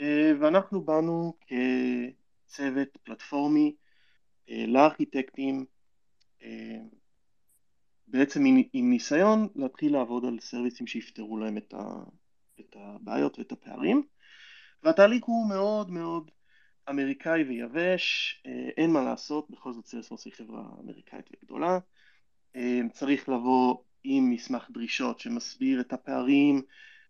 [0.00, 3.74] אה, ואנחנו באנו כצוות פלטפורמי
[4.48, 5.64] לארכיטקטים
[8.06, 12.02] בעצם עם, ניסיון להתחיל לעבוד על סרוויסים שיפתרו להם את, ה,
[12.60, 14.06] את הבעיות ואת הפערים.
[14.82, 16.30] והתהליך הוא מאוד מאוד
[16.90, 21.78] אמריקאי ויבש, אה, אין מה לעשות, בכל זאת סיילספורס היא חברה אמריקאית וגדולה, אה,
[22.92, 26.62] צריך לבוא עם מסמך דרישות שמסביר את הפערים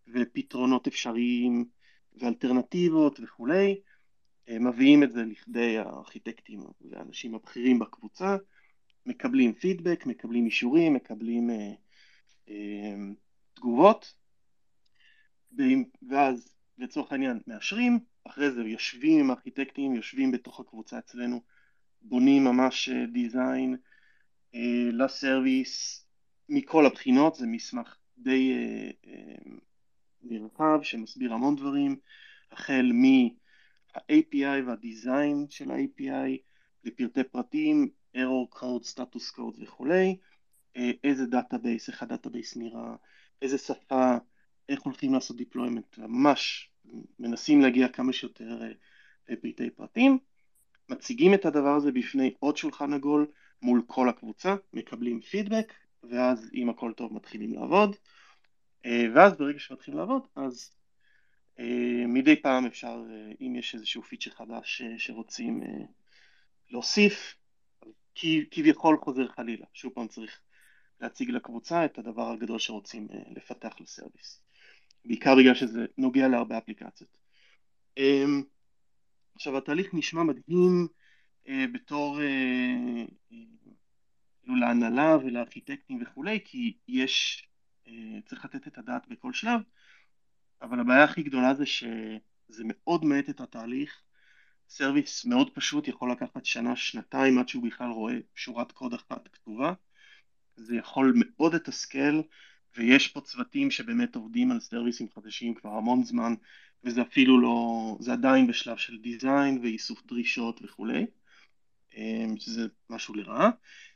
[0.09, 1.65] ופתרונות אפשריים
[2.17, 3.81] ואלטרנטיבות וכולי,
[4.49, 8.37] אה, מביאים את זה לכדי הארכיטקטים והאנשים הבכירים בקבוצה,
[9.07, 11.73] מקבלים פידבק, מקבלים אישורים, מקבלים אה,
[12.49, 12.95] אה,
[13.55, 14.15] תגובות,
[16.09, 21.41] ואז לצורך העניין מאשרים, אחרי זה יושבים עם ארכיטקטים, יושבים בתוך הקבוצה אצלנו,
[22.03, 23.94] בונים ממש דיזיין אה,
[24.93, 26.05] לסרוויס
[26.49, 29.53] מכל הבחינות, זה מסמך די אה, אה,
[30.23, 31.97] נרחב שמסביר המון דברים,
[32.53, 36.39] החל מה-API והדיזיין של ה-API
[36.85, 40.17] לפרטי פרטים, error code, status code וכולי,
[40.77, 42.95] אה, איזה database, איך ה-database נראה,
[43.43, 44.17] איזה שפה
[44.69, 46.71] איך הולכים לעשות deployment, ממש
[47.19, 48.73] מנסים להגיע כמה שיותר אה,
[49.29, 50.19] לפרטי פרטים,
[50.89, 53.27] מציגים את הדבר הזה בפני עוד שולחן עגול
[53.65, 55.73] מול כל הקבוצה, מקבלים פידבק,
[56.03, 57.97] ואז אם הכל טוב מתחילים לעבוד,
[58.87, 60.71] אה, ואז ברגע שמתחילים לעבוד, אז
[61.59, 63.03] אה, מדי פעם אפשר,
[63.41, 65.63] אם יש איזשהו פיצ'ר חדש שרוצים
[66.71, 67.35] להוסיף,
[68.51, 70.41] כביכול חוזר חלילה, שוב פעם צריך
[71.01, 74.41] להציג לקבוצה את הדבר הגדול שרוצים לפתח לסרוויס.
[75.05, 77.19] בעיקר בגלל שזה נוגע להרבה אפליקציות.
[79.35, 81.04] עכשיו התהליך נשמע מדהים אה,
[81.49, 82.27] בתור אה,
[83.33, 83.39] אה,
[84.43, 87.47] כאילו להנהלה ולארכיטקטים וכולי, כי יש,
[88.27, 89.61] צריך לתת את הדעת בכל שלב,
[90.63, 94.03] אבל הבעיה הכי גדולה זה שזה מאוד מאט את התהליך,
[94.69, 99.73] service מאוד פשוט יכול לקחת שנה, שנתיים עד שהוא בכלל רואה שורת קוד אחת כתובה,
[100.57, 102.21] זה יכול מאוד לתסכל
[102.77, 106.35] ויש פה צוותים שבאמת עובדים על services חדשים כבר המון זמן
[106.85, 111.07] וזה אפילו לא, זה עדיין בשלב של design ואיסוף דרישות וכולי,
[112.37, 113.51] שזה משהו לרעה.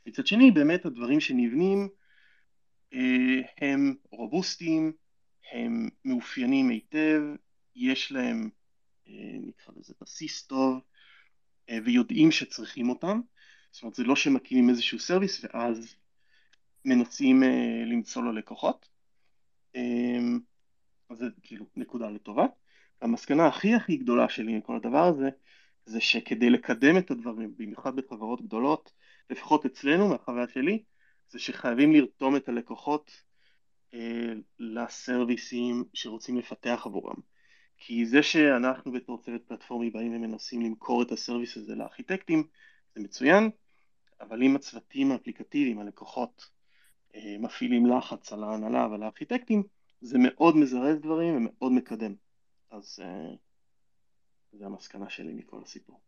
[0.05, 1.89] מצד שני, באמת הדברים שנבנים
[3.57, 4.93] הם robustיים,
[5.51, 7.21] הם מאופיינים היטב,
[7.75, 8.49] יש להם,
[9.41, 10.81] נקרא לזה בסיס טוב,
[11.85, 13.21] ויודעים שצריכים אותם.
[13.71, 15.95] זאת אומרת, זה לא שמקימים איזשהו service ואז
[16.85, 17.43] מנסים
[17.85, 18.89] למצוא לו לקוחות.
[21.09, 22.45] אז זה כאילו נקודה לטובה.
[23.01, 25.29] המסקנה הכי הכי גדולה שלי מכל הדבר הזה,
[25.89, 28.91] זה שכדי לקדם את הדברים, במיוחד בחברות גדולות,
[29.29, 30.83] לפחות אצלנו, מהחוויה שלי,
[31.29, 33.11] זה שחייבים לרתום את הלקוחות
[33.93, 37.15] אה, לסרוויסים שרוצים לפתח עבורם.
[37.77, 42.43] כי זה שאנחנו בתור צוות פלטפורמי באים ומנסים למכור את הסרוויס הזה לארכיטקטים,
[42.95, 43.49] זה מצוין,
[44.21, 46.49] אבל אם הצוותים האפליקטיביים, הלקוחות,
[47.15, 49.63] אה, מפעילים לחץ על ההנהלה ועל הארכיטקטים,
[50.01, 52.13] זה מאוד מזרז דברים ומאוד מקדם.
[52.71, 53.37] אז uh,
[54.53, 55.99] זה המסקנה שלי מכל הסיפור.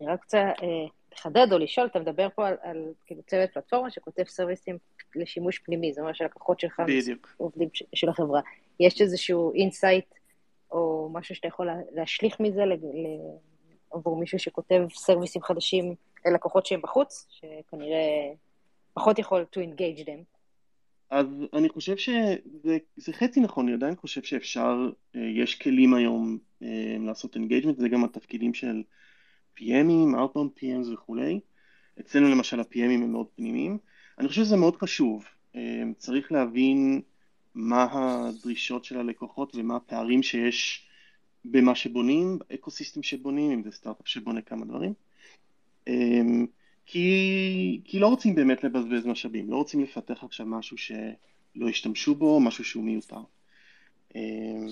[0.00, 0.64] אני רק רוצה uh,
[1.12, 4.78] לחדד או לשאול, אתה מדבר פה על, על כאילו צוות פלטפורמה שכותב services
[5.14, 7.34] לשימוש פנימי, זאת אומרת שלקוחות שלך בדיוק.
[7.36, 8.40] עובדים ש, של החברה.
[8.80, 10.14] יש איזשהו insight
[10.70, 12.76] או משהו שאתה יכול להשליך מזה ל, ל,
[13.90, 15.94] עבור מישהו שכותב services חדשים
[16.26, 18.32] ללקוחות שהם בחוץ, שכנראה
[18.94, 20.35] פחות יכול to engage them.
[21.10, 26.96] אז אני חושב שזה חצי נכון, אני עדיין חושב שאפשר, אה, יש כלים היום אה,
[27.00, 28.82] לעשות engagement, זה גם התפקידים של
[29.58, 31.40] PMים, Outbound PMs וכולי.
[32.00, 33.78] אצלנו למשל ה-PMים הם מאוד פנימיים.
[34.18, 35.24] אני חושב שזה מאוד חשוב,
[35.56, 37.00] אה, צריך להבין
[37.54, 40.88] מה הדרישות של הלקוחות ומה הפערים שיש
[41.44, 44.94] במה שבונים, ב-ecosystem שבונים, אם זה סטארט-אפ שבונה כמה דברים.
[46.86, 52.40] כי, כי לא רוצים באמת לבזבז משאבים, לא רוצים לפתח עכשיו משהו שלא ישתמשו בו,
[52.40, 53.20] משהו שהוא מיותר.
[54.14, 54.66] אמ,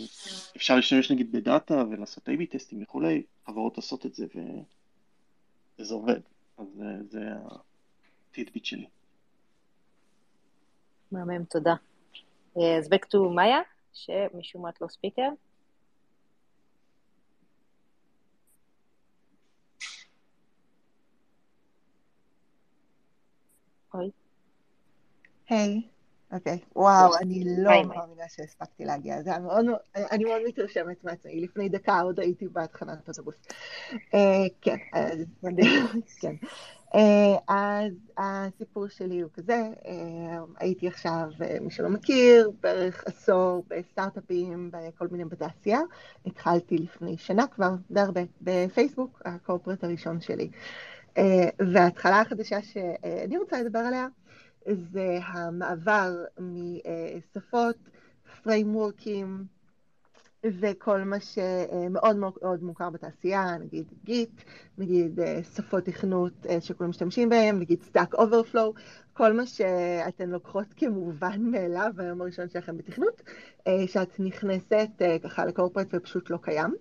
[0.57, 4.27] אפשר להשתמש נגיד בדאטה ולעשות A-B טסטים וכולי, חברות עושות את זה.
[5.79, 6.20] וזה עובד,
[6.59, 7.20] אז זה,
[8.31, 8.87] הטיטביט שלי.
[11.12, 11.74] מהמם, תודה.
[12.57, 13.61] אז back to מאיה,
[13.92, 15.29] שמשום מה את לא ספיקר.
[25.48, 25.83] היי.
[26.33, 31.68] אוקיי, וואו, אני לא מאמינה שהספקתי להגיע, זה היה מאוד, אני מאוד מתרשמת מעצמי, לפני
[31.68, 33.35] דקה עוד הייתי בהתחנת אוטובוס.
[34.14, 35.18] אה, כן, אז
[36.20, 36.35] כן.
[36.94, 41.28] אה, אז הסיפור שלי הוא כזה, אה, הייתי עכשיו,
[41.61, 45.80] מי שלא מכיר, בערך עשור בסטארט-אפים, בכל מיני בתעשייה.
[46.26, 50.50] התחלתי לפני שנה כבר, די הרבה, בפייסבוק, הקורפרט הראשון שלי.
[51.72, 54.07] וההתחלה החדשה שאני רוצה לדבר עליה
[54.72, 57.77] זה המעבר משפות,
[58.42, 59.44] frameworkים
[60.61, 64.42] וכל מה שמאוד מאוד מוכר בתעשייה, נגיד Git,
[64.79, 68.74] נגיד אה, שפות תכנות אה, שכולם משתמשים בהם, נגיד Stack Overflow,
[69.12, 73.22] כל מה שאתן לוקחות כמובן מאליו ביום הראשון שלכם בתכנות,
[73.87, 74.88] שאת נכנסת
[75.22, 76.74] ככה ל-corporate ופשוט לא קיים.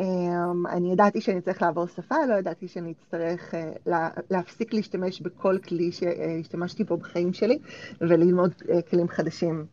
[0.00, 3.54] Um, אני ידעתי שאני צריך לעבור שפה, לא ידעתי שאני אצטרך
[3.86, 7.58] לה, להפסיק להשתמש בכל כלי שהשתמשתי בו בחיים שלי
[8.00, 9.66] וללמוד uh, כלים חדשים.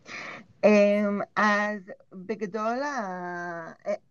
[0.65, 0.67] Um,
[1.35, 2.79] אז בגדול,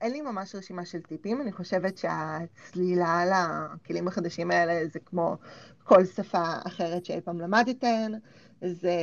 [0.00, 5.36] אין לי ממש רשימה של טיפים, אני חושבת שהצלילה לכלים החדשים האלה זה כמו
[5.84, 8.12] כל שפה אחרת שאי פעם למדתן,
[8.62, 8.96] זה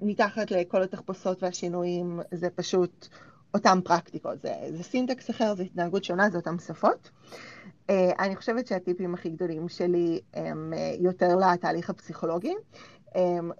[0.00, 3.08] מתחת לכל התחפושות והשינויים, זה פשוט
[3.54, 7.10] אותן פרקטיקות, זה, זה syntax אחר, זה התנהגות שונה, זה אותן שפות.
[7.88, 12.54] Uh, אני חושבת שהטיפים הכי גדולים שלי הם uh, יותר לתהליך הפסיכולוגי,
[13.08, 13.14] um,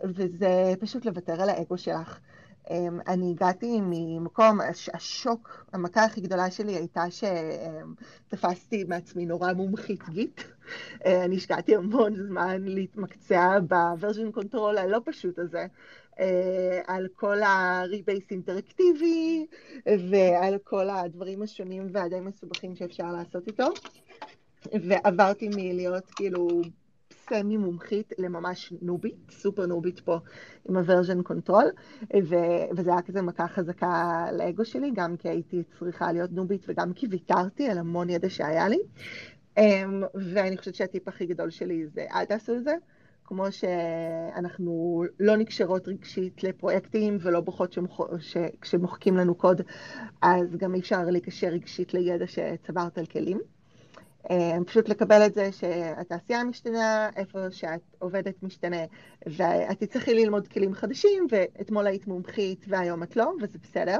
[0.05, 2.19] וזה פשוט לוותר על האגו שלך.
[2.65, 2.71] Um,
[3.07, 10.09] אני הגעתי ממקום, הש, השוק, המכה הכי גדולה שלי הייתה שתפסתי um, מעצמי נורא מומחית
[10.09, 10.41] Git.
[10.41, 15.67] Uh, אני השקעתי המון זמן להתמקצע ב-version control הלא פשוט הזה,
[16.87, 19.47] על כל ה-rebase אינטראקטיבי
[19.87, 23.69] ועל כל הדברים השונים והדי מסובכים שאפשר לעשות איתו.
[24.73, 26.49] ועברתי מלהיות כאילו
[27.29, 30.19] semi מומחית לממש noobית, סופר noobית פה
[30.69, 31.65] עם ה-version control,
[32.77, 37.07] וזה היה כזה מכה חזקה לאגו שלי, גם כי הייתי צריכה להיות noobית וגם כי
[37.11, 38.79] ויתרתי על המון ידע שהיה לי.
[39.59, 42.75] אמ, ואני חושבת שהטיפ הכי גדול שלי זה אל תעשו את זה.
[43.29, 47.79] כמו שאנחנו לא נקשרות רגשית לפרויקטים ולא בוכות
[48.61, 49.61] כשמוחקים לנו קוד,
[50.23, 53.41] אז גם אי אפשר להיקשר רגשית לידע שצברת על כלים.
[54.31, 58.85] אה, פשוט לקבל את זה שהתעשייה משתנה, איפה שאת עובדת משתנה,
[59.27, 63.99] ואת תצטרכי ללמוד כלים חדשים, ואתמול היית מומחית והיום את לא, וזה בסדר.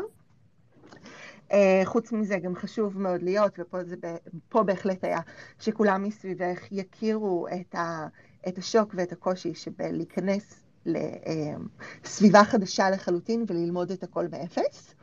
[1.53, 5.21] אה, חוץ מזה גם חשוב מאוד להיות, ופה בהחלט היה,
[5.61, 8.07] שכולם מסביבך יכירו את, ה,
[8.49, 14.95] את השוק ואת הקושי שבלהיכנס לסביבה חדשה לחלוטין וללמוד את הכל מאפס,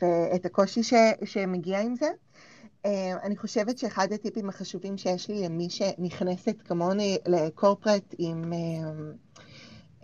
[0.00, 2.08] ואת הקושי ש, שמגיע עם זה.
[3.22, 8.52] אני חושבת שאחד הטיפים החשובים שיש לי למי שנכנסת כמוני ל-corporate עם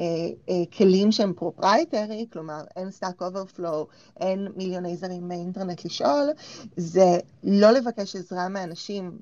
[0.00, 0.05] אה,
[0.48, 3.87] אה, כלים שהם proprietary, כלומר אין Stack Overflow,
[4.20, 6.31] אין מיליוני זרים מאינטרנט לשאול,
[6.76, 9.18] זה לא לבקש עזרה מאנשים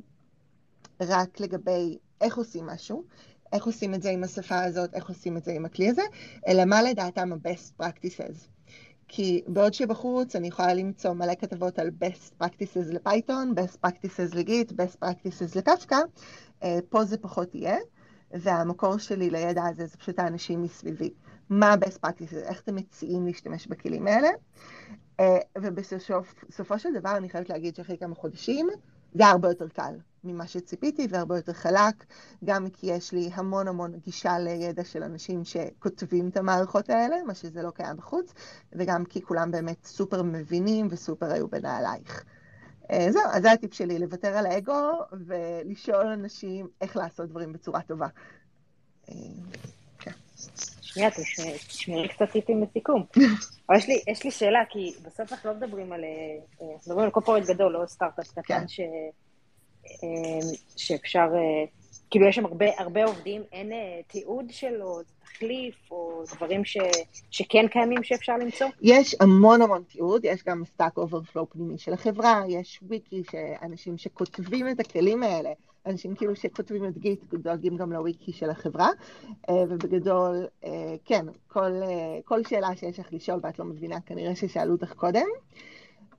[1.00, 3.04] רק לגבי איך עושים משהו,
[3.52, 6.02] איך עושים את זה עם השפה הזאת, איך עושים את זה עם הכלי הזה,
[6.46, 8.48] אלא מה לדעתם ה-best practices.
[9.08, 14.72] כי בעוד שבחוץ אני יכולה למצוא מלא כתבות על best practices לפייתון, best practices לגיט,
[14.72, 15.98] best practices לקפקא,
[16.62, 17.76] אה, פה זה פחות יהיה.
[18.32, 21.10] והמקור שלי לידע הזה זה פשוט האנשים מסביבי.
[21.50, 24.28] מה ה-best practices, איך אתם מציעים להשתמש בכלים האלה.
[25.20, 28.68] אה, ובסופו של דבר אני חייבת להגיד שאחרי כמה חודשים
[29.14, 29.94] זה הרבה יותר קל
[30.24, 32.04] ממה שציפיתי והרבה יותר חלק,
[32.44, 37.34] גם כי יש לי המון המון גישה לידע של אנשים שכותבים את המערכות האלה, מה
[37.34, 38.34] שזה לא קיים בחוץ,
[38.72, 42.24] וגם כי כולם באמת סופר מבינים וסופר היו בנעלייך.
[42.90, 47.82] אה, זהו, אז זה הטיפ שלי, לוותר על האגו ולשאול אנשים איך לעשות דברים בצורה
[47.82, 48.08] טובה.
[49.08, 49.14] אה,
[49.98, 50.12] כן.
[50.92, 51.10] שנייה,
[51.68, 53.04] תשמעי קצת טיפים לסיכום.
[53.68, 57.04] אבל יש לי, יש לי שאלה, כי בסוף אנחנו לא מדברים על, אה, אנחנו מדברים
[57.04, 58.68] על corporate גדול, לא סטארט-אפ קטן כן.
[58.68, 58.80] ש,
[60.76, 61.28] שאפשר,
[62.10, 63.72] כאילו יש שם הרבה, הרבה עובדים, אין
[64.06, 66.76] תיעוד שלו, תחליף, או דברים ש,
[67.30, 68.66] שכן קיימים שאפשר למצוא?
[68.82, 74.68] יש המון המון תיעוד, יש גם Stack Overflow פנימי של החברה, יש וויקי שאנשים שכותבים
[74.68, 75.50] את הכלים האלה,
[75.86, 78.88] אנשים כאילו שכותבים את Git, דואגים גם ל-wiki של החברה,
[79.48, 84.34] אה, ובגדול, אה, כן, כל, אה, כל שאלה שיש לך לשאול ואת לא מבינה, כנראה
[84.34, 85.26] ששאלו אותך קודם.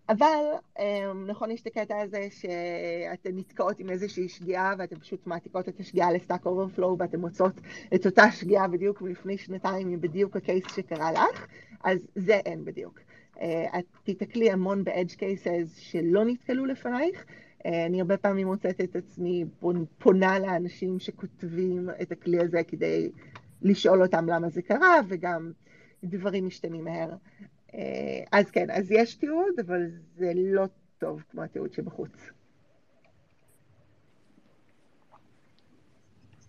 [0.10, 0.44] אבל
[0.80, 5.80] אמ, נכון יש את הקטע הזה שאתן נתקעות עם איזושהי שגיאה ואתן פשוט מעתיקות את
[5.80, 7.62] השגיאה ל-Stack Overflow ואתן מוצאות
[7.96, 11.48] את אותה שגיאה בדיוק מלפני שנתיים עם בדיוק ה-case שקרה לך,
[11.84, 13.00] אז זה אין בדיוק.
[13.42, 17.26] אה, את תתקלי המון ב-edge cases שלא נתקלו לפנייך.
[17.66, 19.46] אה, אני הרבה פעמים מוצאת את עצמי
[19.98, 23.12] פונה לאנשים שכותבים את הכלי הזה כדי
[23.62, 25.52] לשאול אותם למה זה קרה, וגם
[26.04, 27.10] דברים משתנים מהר.
[27.76, 29.82] אה, אז כן, אז יש תיעוד, אבל
[30.16, 30.66] זה לא
[30.98, 32.12] טוב כמו התיעוד שבחוץ.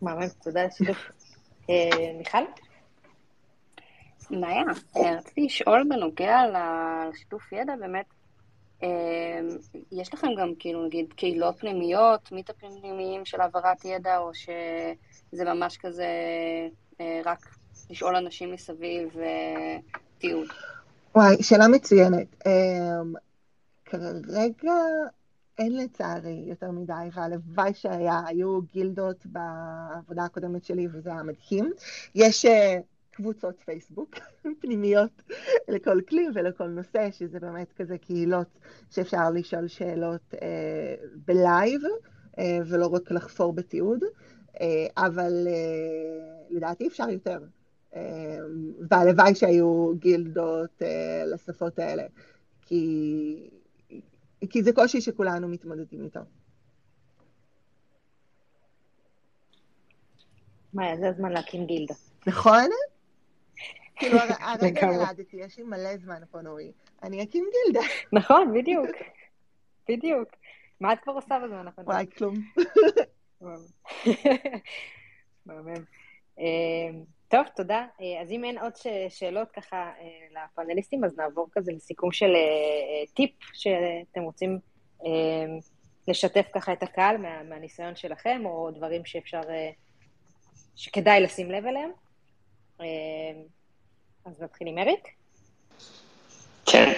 [0.02, 1.10] מהמם, תודה על השיתוף.
[1.70, 2.38] אה, מיכל?
[4.30, 4.62] נאיה,
[4.96, 8.06] אה, רציתי לשאול בנוגע לשיתוף ידע, באמת,
[9.92, 15.76] יש לכם גם כאילו נגיד קהילות פנימיות, מיטאפים פנימיים של העברת ידע, או שזה ממש
[15.76, 16.06] כזה
[17.24, 17.56] רק
[17.90, 19.16] לשאול אנשים מסביב
[20.18, 20.48] תיעוד?
[21.14, 22.26] וואי, שאלה מצוינת.
[22.44, 23.18] Um,
[23.84, 24.72] כרגע
[25.58, 31.72] אין לצערי יותר מדי, והלוואי שהיה, היו גילדות בעבודה הקודמת שלי וזה היה מדהים.
[32.14, 32.48] יש uh,
[33.10, 34.14] קבוצות פייסבוק
[34.60, 35.22] פנימיות
[35.68, 38.58] לכל כלי ולכל נושא, שזה באמת כזה קהילות
[38.90, 40.38] שאפשר לשאול שאלות uh,
[41.26, 44.60] בלייב, uh, ולא רק לחפור בתיעוד, uh,
[44.96, 47.38] אבל uh, לדעתי אפשר יותר.
[47.96, 52.02] אמ, והלוואי שהיו גילדות אה, לשפות האלה,
[52.66, 53.50] כי,
[54.50, 56.20] כי זה קושי שכולנו מתמודדים איתו.
[60.74, 61.94] מאיה, זה הזמן להקים גילדה.
[62.26, 62.68] נכון?
[63.96, 66.72] כאילו, הרגע ילדתי, יש לי מלא זמן פה נורי.
[67.02, 67.86] אני אקים גילדה.
[68.18, 68.90] נכון, בדיוק.
[69.88, 70.28] בדיוק.
[70.80, 71.86] מה את כבר עושה בזמן האחרון?
[71.86, 72.34] וואי, כלום.
[75.46, 75.84] מהמם.
[77.32, 77.84] טוב, תודה.
[78.00, 78.72] אה, אז אם אין עוד
[79.08, 84.58] שאלות ככה אה, לפאנליסטים, אז נעבור כזה לסיכום של אה, טיפ שאתם רוצים
[86.08, 89.40] לשתף ככה את הקהל מה, מהניסיון שלכם, או דברים שאפשר,
[90.76, 91.90] שכדאי לשים לב אליהם.
[94.26, 95.08] אז נתחיל עם אריק.
[96.66, 96.92] כן.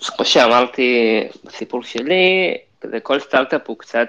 [0.00, 2.56] כמו שאמרתי בסיפור שלי,
[3.02, 4.08] כל סטארט-אפ הוא קצת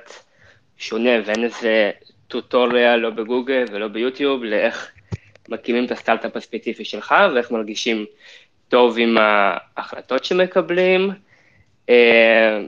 [0.78, 1.92] שונה ואין איזה
[2.30, 4.92] טוטוריאל לא בגוגל ולא ביוטיוב לאיך
[5.50, 8.06] מקימים את הסטארט-אפ הספציפי שלך ואיך מרגישים
[8.68, 11.12] טוב עם ההחלטות שמקבלים.
[11.90, 12.62] אה,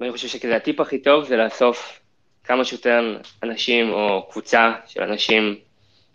[0.00, 2.00] ואני חושב שכזה הטיפ הכי טוב זה לאסוף
[2.44, 5.56] כמה שיותר אנשים או קבוצה של אנשים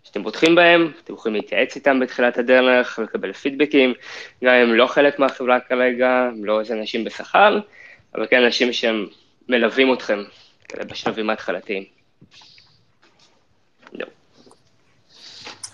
[0.04, 3.94] שאתם בוטחים בהם, אתם יכולים להתייעץ איתם בתחילת הדרך, לקבל פידבקים,
[4.44, 7.58] גם אם לא חלק מהחברה כרגע, הם לא איזה אנשים בשכר,
[8.14, 9.06] אבל כן אנשים שהם
[9.48, 10.22] מלווים אתכם
[10.76, 11.84] בשלבים ההתחלתיים.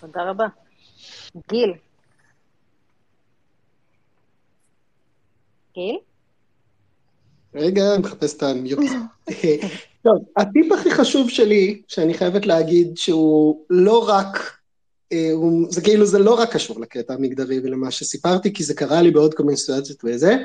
[0.00, 0.46] תודה רבה.
[1.50, 1.72] גיל.
[5.74, 5.98] גיל?
[7.54, 8.78] רגע, אני מחפש את המיוט.
[10.04, 14.58] טוב, הטיפ הכי חשוב שלי, שאני חייבת להגיד שהוא לא רק,
[15.12, 19.02] אה, הוא, זה כאילו זה לא רק קשור לקטע המגדרי ולמה שסיפרתי, כי זה קרה
[19.02, 20.36] לי בעוד כל מיני סיטואציות וזה,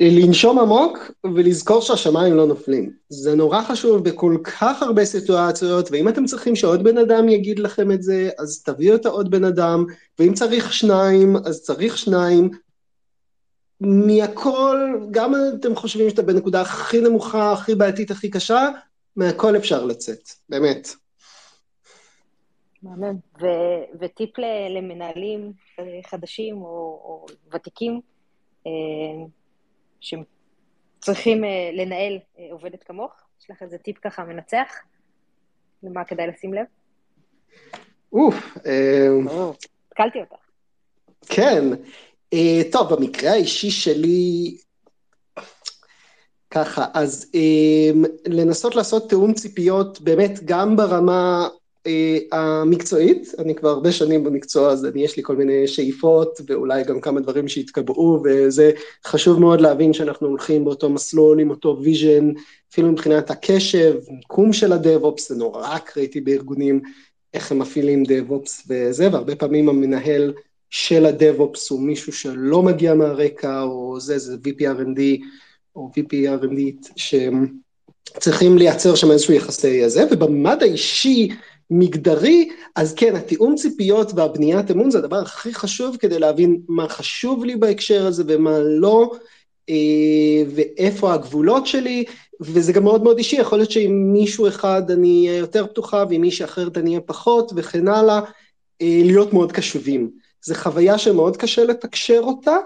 [0.00, 2.92] לנשום עמוק ולזכור שהשמיים לא נופלים.
[3.08, 7.92] זה נורא חשוב בכל כך הרבה סיטואציות, ואם אתם צריכים שעוד בן אדם יגיד לכם
[7.92, 9.84] את זה, אז תביאו את העוד בן אדם,
[10.18, 12.50] ואם צריך שניים, אז צריך שניים.
[13.80, 14.76] מהכל,
[15.10, 18.68] גם אם אתם חושבים שאתה בנקודה הכי נמוכה, הכי בעייתית, הכי קשה,
[19.16, 20.88] מהכל אפשר לצאת, באמת.
[22.82, 23.16] מהמם.
[23.40, 24.30] ו- וטיפ
[24.70, 25.52] למנהלים
[26.06, 28.00] חדשים או, או ותיקים,
[28.66, 29.24] אה,
[30.00, 33.12] שצריכים אה, לנהל אה, עובדת כמוך?
[33.40, 34.74] יש לך איזה טיפ ככה מנצח?
[35.82, 36.66] למה כדאי לשים לב?
[38.12, 38.34] אוף.
[39.86, 40.42] התקלתי אותך.
[41.28, 41.64] כן.
[42.72, 44.56] טוב, במקרה האישי שלי,
[46.50, 47.32] ככה, אז
[48.26, 51.57] לנסות לעשות תיאום ציפיות באמת גם ברמה אה,
[52.32, 57.00] המקצועית, אני כבר הרבה שנים במקצוע, אז אני, יש לי כל מיני שאיפות ואולי גם
[57.00, 58.70] כמה דברים שהתקבעו, וזה
[59.06, 62.32] חשוב מאוד להבין שאנחנו הולכים באותו מסלול עם אותו vision,
[62.72, 66.80] אפילו מבחינת הקשב, מיקום של ה DevOps, זה נורא קריטי בארגונים,
[67.34, 70.32] איך הם מפעילים DevOps וזה, והרבה פעמים המנהל
[70.70, 75.00] של ה DevOps הוא מישהו שלא מגיע מהרקע, או זה, זה VP R&D,
[75.76, 77.46] או VP R&D, שהם
[78.18, 81.28] צריכים לייצר שם איזשהו יחסי זה, ובממד האישי,
[81.70, 87.44] מגדרי, אז כן, התיאום ציפיות והבניית אמון זה הדבר הכי חשוב כדי להבין מה חשוב
[87.44, 89.12] לי בהקשר הזה ומה לא,
[89.68, 92.04] אה, ואיפה הגבולות שלי,
[92.40, 96.20] וזה גם מאוד מאוד אישי, יכול להיות שעם מישהו אחד אני אהיה יותר פתוחה ועם
[96.20, 98.20] מישהי אחרת אני אהיה פחות וכן הלאה,
[98.82, 100.10] אה, להיות מאוד קשובים.
[100.44, 102.56] זו חוויה שמאוד קשה לתקשר אותה,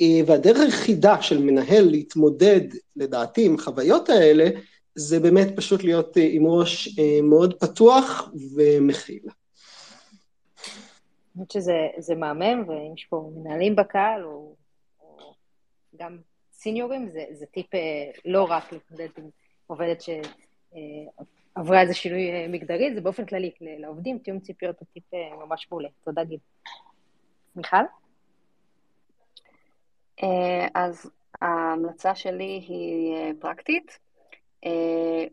[0.00, 2.60] אה, והדרך היחידה של מנהל להתמודד,
[2.96, 4.48] לדעתי, עם החוויות האלה,
[4.94, 9.22] זה באמת פשוט להיות אה, עם ראש אה, מאוד פתוח ומכיל.
[11.36, 11.62] אני חושבת
[11.96, 14.54] שזה מהמם, ואם יש פה מנהלים בקהל, או,
[15.00, 15.34] או
[15.96, 16.18] גם
[16.52, 19.30] סיניורים, זה, זה טיפ אה, לא רק להתמודד עם
[19.66, 25.04] עובדת שעברה איזה שינוי מגדרי, זה באופן כללי, לעובדים, תיאום ציפיות הוא טיפ
[25.38, 25.88] ממש מעולה.
[26.04, 26.38] תודה, גיל.
[27.56, 27.76] מיכל?
[30.74, 31.10] אז
[31.42, 34.03] ההמלצה שלי היא פרקטית.
[34.64, 35.24] אה,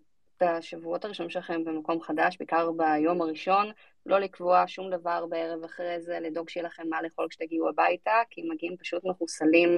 [0.41, 3.71] בשבועות הראשונים שלכם במקום חדש, בעיקר ביום הראשון,
[4.05, 8.41] לא לקבוע שום דבר בערב אחרי זה, לדאוג שיהיה לכם מה לאכול כשתגיעו הביתה, כי
[8.49, 9.69] מגיעים פשוט מחוסלים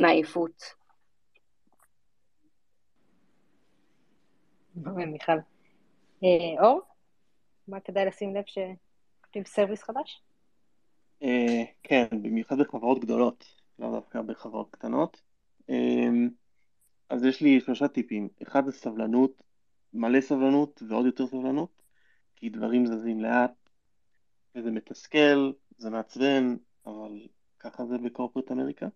[0.00, 0.62] מעייפות.
[4.76, 5.32] מיכל.
[6.24, 6.80] אה, אור,
[7.68, 10.22] מה כדאי לשים לב שכותבים סרוויס חדש?
[11.22, 13.44] אה, כן, במיוחד בחברות גדולות,
[13.78, 15.22] לא דווקא בחברות קטנות.
[17.12, 18.28] אז יש לי שלושה טיפים.
[18.42, 19.42] אחד זה סבלנות,
[19.94, 21.82] מלא סבלנות ועוד יותר סבלנות,
[22.36, 23.68] כי דברים זזים לאט,
[24.54, 26.56] וזה מתסכל, זה מעצבן,
[26.86, 28.86] אבל ככה זה ב corporate America.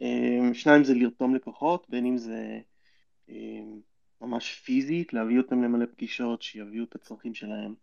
[0.00, 2.60] אמ, שניים זה לרתום לקוחות, בין אם זה
[3.28, 3.80] אמ,
[4.20, 7.74] ממש פיזית, להביא אותם למלא פגישות, שיביאו את הצרכים שלהם,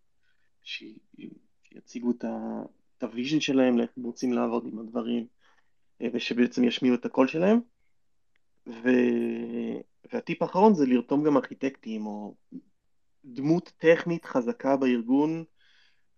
[0.64, 5.28] שיציגו את ה vision שלהם, לאיך הם רוצים לעבוד עם הדברים,
[6.02, 7.60] אה, ושבעצם ישמיעו את הקול שלהם.
[8.68, 8.89] ו...
[10.14, 12.36] והטיפ האחרון זה לרתום גם ארכיטקטים או
[13.26, 15.43] דמות טכנית חזקה בארגון,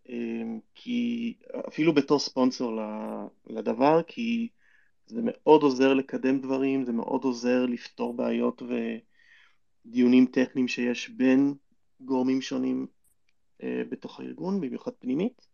[0.10, 1.34] אמ, כי
[1.68, 2.80] אפילו בתור ספונסור
[3.48, 4.50] לדבר, כי
[5.06, 8.62] זה מאוד עוזר לקדם דברים, זה מאוד עוזר לפתור בעיות
[9.86, 11.54] ודיונים טכניים שיש בין
[12.02, 12.88] גורמים שונים
[13.64, 15.48] אה, בתוך הארגון, במיוחד פנימית.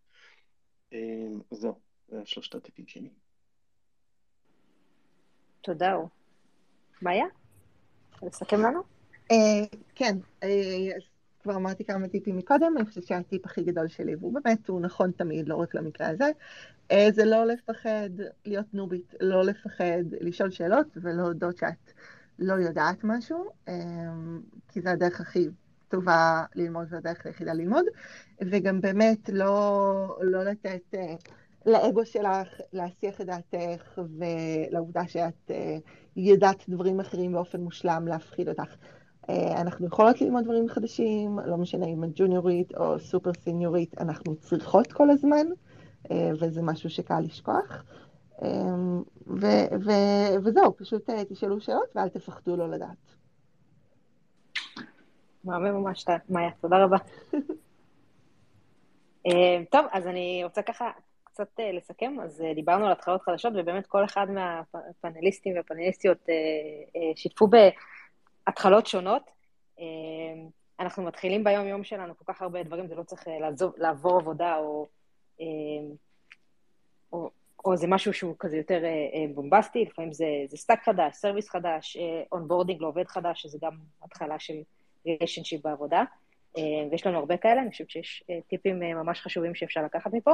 [0.93, 3.09] אמ, זהו, זה שלושת הטיפים שלי.
[5.61, 5.95] תודה.
[7.01, 7.25] מאיה?
[8.23, 8.79] לסכם לנו?
[9.31, 10.49] אה, כן, אה,
[11.43, 15.11] כבר אמרתי כמה טיפים מקודם, אני חושבת שהטיפ הכי גדול שלי, והוא באמת, הוא נכון
[15.11, 16.31] תמיד, לא רק למקרה הזה,
[16.91, 18.09] אה, זה לא לפחד
[18.45, 21.91] להיות נובית, לא לפחד לשאול שאלות ולהודות שאת
[22.39, 23.49] לא יודעת משהו,
[24.67, 25.47] כי זה הדרך הכי
[25.87, 27.85] טובה ללמוד, זו הדרך היחידה ללמוד,
[28.41, 30.95] וגם באמת לא, לא לתת
[31.65, 35.51] לאגו שלך להסיח את דעתך ולעובדה שאת
[36.20, 38.76] ידעת דברים אחרים באופן מושלם להפחיד אותך.
[39.30, 44.36] אה, אנחנו יכולות ללמוד דברים חדשים, לא משנה אם את ג'וניורית או סופר סיניורית, אנחנו
[44.36, 45.47] צריכות כל הזמן,
[46.11, 47.84] אה, וזה משהו שקל לשכוח.
[48.41, 48.47] אה,
[49.28, 53.15] ו- ו- וזהו, פשוט תשאלו שאלות ואל תפחדו לא לדעת.
[55.43, 56.97] מהמם ממש, מאיה, תודה רבה.
[59.72, 60.91] טוב, אז אני רוצה ככה
[61.39, 66.29] קצת לסכם, אז דיברנו על התחלות חדשות, ובאמת כל אחד מהפאנליסטים והפאנליסטיות
[67.15, 67.47] שיתפו
[68.45, 69.31] בהתחלות שונות.
[70.79, 74.87] אנחנו מתחילים ביום-יום שלנו כל כך הרבה דברים, זה לא צריך לעזוב, לעבור עבודה או,
[77.13, 77.29] או,
[77.65, 78.83] או זה משהו שהוא כזה יותר
[79.33, 81.97] בומבסטי, לפעמים זה, זה stack חדש, service חדש,
[82.32, 83.71] onboarding לעובד חדש, שזה גם
[84.03, 84.61] התחלה של
[85.05, 86.03] relationship בעבודה.
[86.91, 90.33] ויש לנו הרבה כאלה, אני חושבת שיש טיפים ממש חשובים שאפשר לקחת מפה.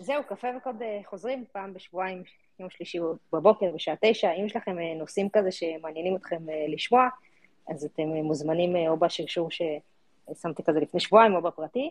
[0.00, 2.22] זהו, קפה וקוד חוזרים פעם בשבועיים,
[2.60, 2.98] יום שלישי
[3.32, 4.32] בבוקר בשעה תשע.
[4.32, 7.08] אם יש לכם נושאים כזה שמעניינים אתכם לשמוע,
[7.68, 11.90] אז אתם מוזמנים או בשרשור ששמתי כזה לפני שבועיים או בפרטי.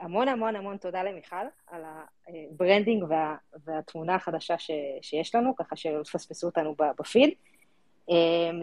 [0.00, 1.36] המון המון המון תודה למיכל
[1.66, 1.82] על
[2.28, 4.70] ה branding וה, והתמונה החדשה ש,
[5.02, 7.34] שיש לנו, ככה שלא תפספסו אותנו בפיד.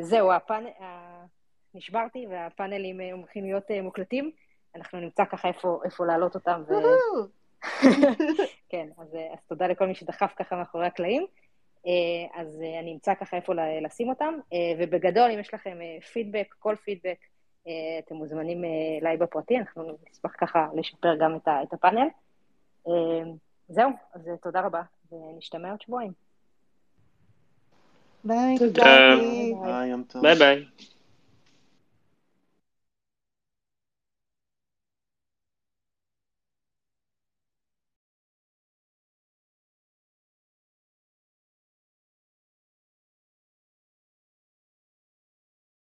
[0.01, 0.63] זהו, הפאנ...
[1.75, 4.31] נשברתי והפאנלים הולכים להיות מוקלטים,
[4.75, 6.63] אנחנו נמצא ככה איפה, איפה להעלות אותם.
[6.67, 6.73] ו...
[8.69, 11.25] כן, אז, אז תודה לכל מי שדחף ככה מאחורי הקלעים.
[12.33, 14.33] אז אני אמצא ככה איפה לשים אותם,
[14.79, 15.77] ובגדול, אם יש לכם
[16.13, 17.17] פידבק, כל פידבק,
[17.99, 18.63] אתם מוזמנים
[19.01, 22.07] אליי בפרטי, אנחנו נשמח ככה לשפר גם את הפאנל.
[23.69, 26.11] זהו, אז תודה רבה, ונשתמע עוד שבועיים.
[28.23, 28.83] ביי, תודה.
[29.63, 30.21] ביי, יום טוב.
[30.21, 30.65] ביי ביי.